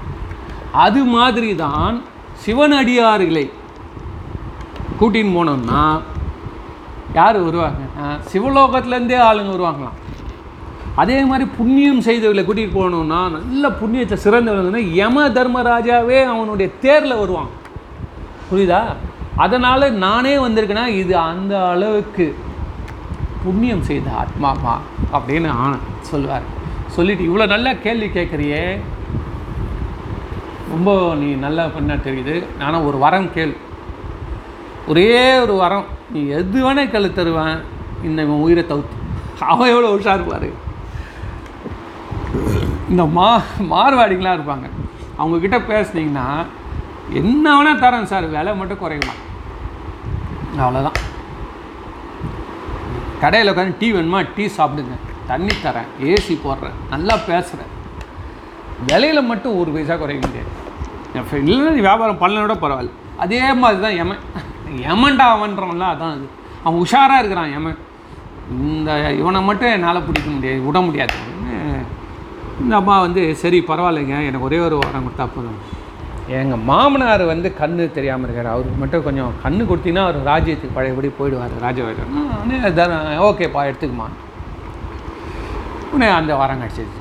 [0.87, 1.97] அது மாதிரி தான்
[2.45, 3.45] சிவனடியார்களை
[5.01, 5.83] கூட்டின்னு போனோம்னா
[7.19, 7.83] யார் வருவாங்க?
[8.33, 9.97] சிவலோகத்துலேருந்தே ஆளுங்க வருவாங்களாம்.
[11.03, 17.51] அதே மாதிரி புண்ணியம் செய்தவர்களை கூட்டிகிட்டு போகணுன்னா நல்ல புண்ணியத்தை சிறந்தவங்கன்னா யம தர்மராஜாவே அவனுடைய தேரில் வருவான்
[18.51, 18.81] புரியுதா?
[19.45, 22.27] அதனால் நானே வந்திருக்கேன்னா இது அந்த அளவுக்கு
[23.45, 24.75] புண்ணியம் செய்த ஆத்மாமா
[25.17, 25.73] அப்படின்னு ஆன
[26.11, 26.47] சொல்லுவார்.
[26.97, 28.63] சொல்லிட்டு இவ்வளோ நல்லா கேள்வி கேட்குறியே.
[30.73, 30.91] ரொம்ப
[31.23, 32.37] நீ நல்லா பண்ண தெரியுது.
[32.67, 33.59] ஆனால் ஒரு வரம் கேள்வி
[34.91, 35.11] ஒரே
[35.43, 35.87] ஒரு வரம்.
[36.13, 37.59] நீ எது வேணால் கழு தருவேன்.
[38.07, 38.97] இந்த இவன் உயிரை தவுத்து.
[39.51, 40.49] அவன் எவ்வளோ உஷா இருப்பார்.
[42.91, 43.29] இந்த மா
[43.73, 44.67] மார்வாடிகளாக இருப்பாங்க.
[45.21, 46.27] அவங்கக்கிட்ட பேசுனீங்கன்னா
[47.21, 48.27] என்ன வேணால் தரேன் சார்.
[48.35, 49.21] விலை மட்டும் குறையலாம்
[50.63, 50.99] அவ்வளோதான்
[53.23, 54.21] கடையில் உட்காந்து டீ வேணுமா?
[54.37, 54.97] டீ சாப்பிடுங்க.
[55.31, 55.89] தண்ணி தரேன்.
[56.11, 56.77] ஏசி போடுறேன்.
[56.93, 57.73] நல்லா பேசுகிறேன்
[58.91, 60.51] விலையில் மட்டும் ஒரு பைசா குறைய முடியாது.
[61.17, 62.97] என் இல்லைன்னா நீ வியாபாரம் பண்ணலோட பரவாயில்ல.
[63.25, 64.25] அதே மாதிரி தான் எமன்
[64.87, 66.27] யமன்டா அவன்றவன்ல அதான் அது
[66.65, 67.79] அவன் உஷாராக இருக்கிறான் யமன்.
[68.69, 71.17] இந்த இவனை மட்டும் என்னால் பிடிக்க முடியாது விட முடியாது.
[72.63, 75.61] இந்த அம்மா வந்து சரி பரவாயில்லைங்க எனக்கு ஒரே ஒரு வாரம் கொடுத்தா போதும்.
[76.41, 78.53] எங்கள் மாமனார் வந்து கண்ணு தெரியாமல் இருக்கார்.
[78.55, 82.17] அவருக்கு மட்டும் கொஞ்சம் கண்ணு கொடுத்தீங்கன்னா அவர் ராஜ்யத்துக்கு பழையபடி போயிடுவார் ராஜவாஜன்
[83.29, 84.09] ஓகேப்பா எடுத்துக்குமா
[85.93, 87.00] உடனே அந்த வாரம் கிடச்சிருச்சு.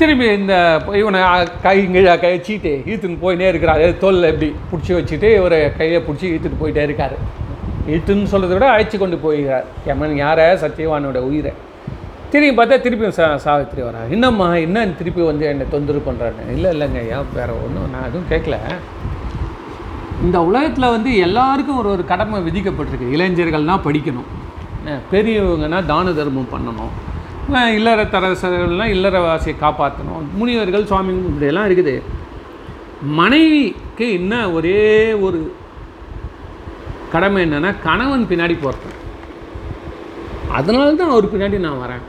[0.00, 0.54] திரும்பி இந்த
[1.00, 1.20] இவனை
[1.64, 6.60] கை கீழே கை வச்சுட்டு இழுத்துன்னு போயினே இருக்கிறாரு தோலில் எப்படி பிடிச்சி வச்சுட்டு இவரை கையை பிடிச்சி இழுத்துட்டு
[6.60, 7.16] போயிட்டே இருக்கார்.
[7.90, 10.46] இழுத்துன்னு சொல்கிறத விட அழைச்சி கொண்டு போயிருக்கார் எமன் யாரை?
[10.62, 11.52] சத்தியவானோட உயிரை.
[12.32, 17.00] திரும்பி பார்த்தா திருப்பியும் சா சாவித்திரி வரா என்னம்மா என்ன திருப்பி வந்து என்னை தொந்தரவு பண்ணுறாரு இல்லை இல்லைங்க
[17.14, 18.58] ஏன் வேறு ஒன்றும் நான் எதுவும் கேட்கல.
[20.26, 23.12] இந்த உலகத்தில் வந்து எல்லாருக்கும் ஒரு ஒரு கடமை விதிக்கப்பட்டிருக்கு.
[23.16, 24.28] இளைஞர்கள்னால் படிக்கணும்.
[25.12, 26.92] பெரியவங்கன்னா தான தர்மம் பண்ணணும்.
[27.50, 31.94] இல்லற இல்லறத்தரசர்கள்லாம் இல்லறவாசியை காப்பாற்றணும் முனிவர்கள் சுவாமி இப்படியெல்லாம் இருக்குது.
[33.18, 34.80] மனைவிக்கு என்ன ஒரே
[35.26, 35.40] ஒரு
[37.14, 38.96] கடமை என்னென்னா கணவன் பின்னாடி போகிறது
[40.58, 42.04] அதனால தான் அவர் பின்னாடி நான் வரேன்.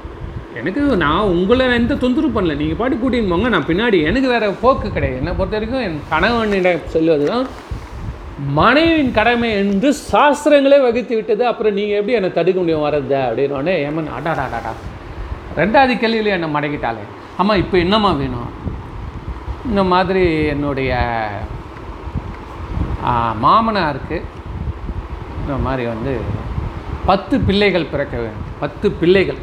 [0.60, 2.56] எனக்கு நான் உங்களை எந்த தொந்தரவு பண்ணல.
[2.62, 3.99] நீங்கள் பாட்டு கூட்டின்னு போங்க நான் பின்னாடி.
[4.10, 5.19] எனக்கு வேறு போக்கு கிடையாது.
[5.21, 7.45] என்னை பொறுத்த வரைக்கும் என் கணவனிடம் சொல்லுவது தான்
[8.58, 11.43] மனைவியின் கடமை என்று சாஸ்திரங்களே வகுத்து விட்டது.
[11.51, 14.73] அப்புறம் நீங்கள் எப்படி என்னை தடுக்க முடியும் வர்றது அப்படின்னோடனே ஏமன் அடாடாடாடா
[15.56, 17.06] ரெண்டாவது கேள்வியில் என்னை மடக்கிட்டாலே.
[17.38, 18.50] அம்மா இப்போ என்னம்மா வேணும்?
[19.66, 20.92] இந்த மாதிரி என்னுடைய
[23.44, 24.22] மாமனாருக்கு
[25.42, 26.20] இந்த மாதிரி வந்து
[27.06, 28.50] பத்து பிள்ளைகள் பிறக்க வேண்டும்.
[28.60, 29.38] பத்து பிள்ளைகள்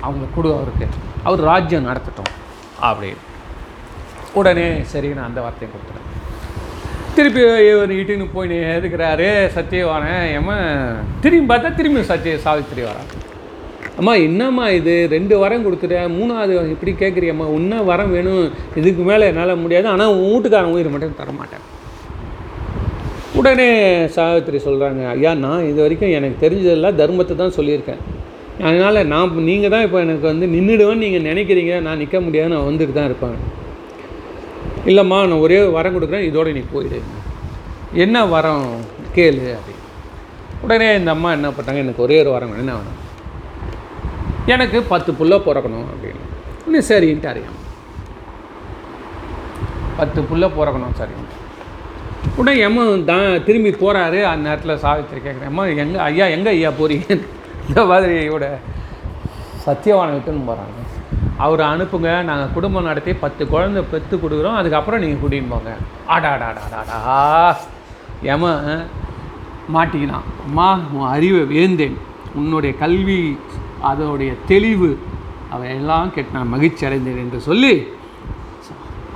[0.00, 0.88] அவங்க கொடு அவருக்கு
[1.22, 2.32] அவர் ராஜ்யம் நடத்தட்டும்.
[2.82, 3.22] அப்படின்னு.
[4.32, 6.02] உடனே சரி நான் அந்த வார்த்தையை கொடுத்துறேன்.
[7.14, 9.28] திருப்பி இவர் இட்டுன்னு போய் எதுக்குறாரு?
[9.56, 10.56] சத்தியவான எம்மா
[11.20, 13.12] திரும்பி பார்த்தா திரும்பி சத்திய சாவித்திரி வரான்.
[13.98, 15.06] அம்மா என்னம்மா இது?
[15.10, 18.50] ரெண்டு வரம் கொடுத்துட்டேன் மூணாவது இப்படி கேட்குறியம்மா இன்னும் வரம் வேணும்.
[18.80, 19.88] இதுக்கு மேலே என்னால் முடியாது.
[19.88, 21.64] ஆனால் உன் வீட்டுக்காரன் உயிர் மட்டும் தரமாட்டேன்.
[23.40, 23.68] உடனே
[24.16, 28.02] சாவித்திரி சொல்கிறாங்க ஐயா நான் இது வரைக்கும் எனக்கு தெரிஞ்சதெல்லாம் தர்மத்தை தான் சொல்லியிருக்கேன்.
[28.66, 31.80] அதனால் நான் நீங்கள் தான் இப்போ எனக்கு வந்து நின்றுடுவேன்னு நீங்கள் நினைக்கிறீங்க.
[31.80, 32.52] நான் நிற்க முடியாது.
[32.54, 33.38] நான் வந்துட்டு தான் இருப்பேன்.
[34.86, 36.26] இல்லைம்மா நான் ஒரே வரம் கொடுக்குறேன்.
[36.30, 37.00] இதோட நீ போயிடு.
[37.92, 38.68] என்ன வரம்?
[39.16, 39.46] கேளு.
[39.58, 39.78] அப்படி.
[40.62, 42.64] உடனே இந்த அம்மா என்ன பண்ணாங்க எனக்கு ஒரே ஒரு வரம் வேணும்.
[42.66, 43.03] என்ன வேணும்
[44.52, 46.24] எனக்கு பத்து புள்ள பிறக்கணும் அப்படின்னு.
[46.64, 47.60] உடனே சரின்ட்டு அறியாம்
[49.98, 51.14] பத்து புள்ள பிறக்கணும் சரி.
[52.40, 57.06] உடனே எம்ம தான் திரும்பி போகிறாரு அந்த நேரத்தில் சாவித்திரி கேட்குறேன் அம்மா எங்கே ஐயா எங்கே ஐயா போகிறீங்க
[57.68, 58.46] இந்த மாதிரி இவோட
[59.66, 60.80] சத்தியவானை விட்டுன்னு போகிறாங்க
[61.44, 64.58] அவரை அனுப்புங்க நாங்கள் குடும்பம் நடத்தி பத்து குழந்தை பெற்று கொடுக்குறோம்.
[64.60, 65.72] அதுக்கப்புறம் நீங்கள் கூட்டின்னு போங்க.
[66.14, 66.98] ஆடாடாடாடாடா
[68.34, 68.50] எம
[69.74, 70.26] மாட்டிக்கினான்.
[70.46, 71.96] அம்மா உன் அறிவை வேந்தேன்.
[72.40, 73.18] உன்னுடைய கல்வி
[73.90, 74.90] அதோடைய தெளிவு
[75.54, 77.74] அவையெல்லாம் கேட்டு நான் மகிழ்ச்சி அடைந்தேன் என்று சொல்லி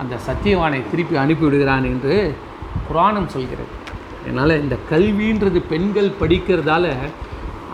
[0.03, 2.15] அந்த சத்தியவானை திருப்பி அனுப்பிவிடுகிறான் என்று
[2.89, 3.73] புராணம் சொல்கிறது.
[4.23, 6.87] அதனால் இந்த கல்வின்றது பெண்கள் படிக்கிறதால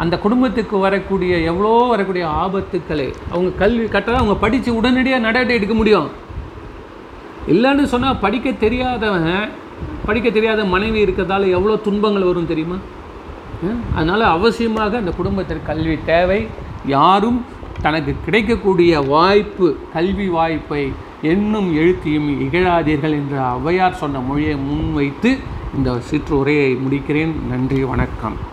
[0.03, 6.09] அந்த குடும்பத்துக்கு வரக்கூடிய எவ்வளோ வரக்கூடிய ஆபத்துக்களை அவங்க கல்வி கட்டால் அவங்க படித்து உடனடியாக நடவடிக்கை எடுக்க முடியும்.
[7.53, 9.31] இல்லைன்னு சொன்னால் படிக்க தெரியாதவன்
[10.09, 12.79] படிக்க தெரியாத மனைவி இருக்கிறதால எவ்வளோ துன்பங்கள் வரும் தெரியுமா?
[13.99, 16.41] அதனால் அவசியமாக அந்த குடும்பத்திற்கு கல்வி தேவை.
[16.87, 17.45] யாரும்
[17.83, 20.93] தனக்கு கிடைக்கக்கூடிய வாய்ப்பு கல்வி வாய்ப்பை
[21.23, 25.39] எண்ணும் எழுத்தியும் இகழாதீர்கள் என்ற ஔவையார் சொன்ன மொழியை முன்வைத்து
[25.77, 27.47] இந்த சிற்றுரையை முடிக்கிறேன்.
[27.49, 28.53] நன்றி வணக்கம்.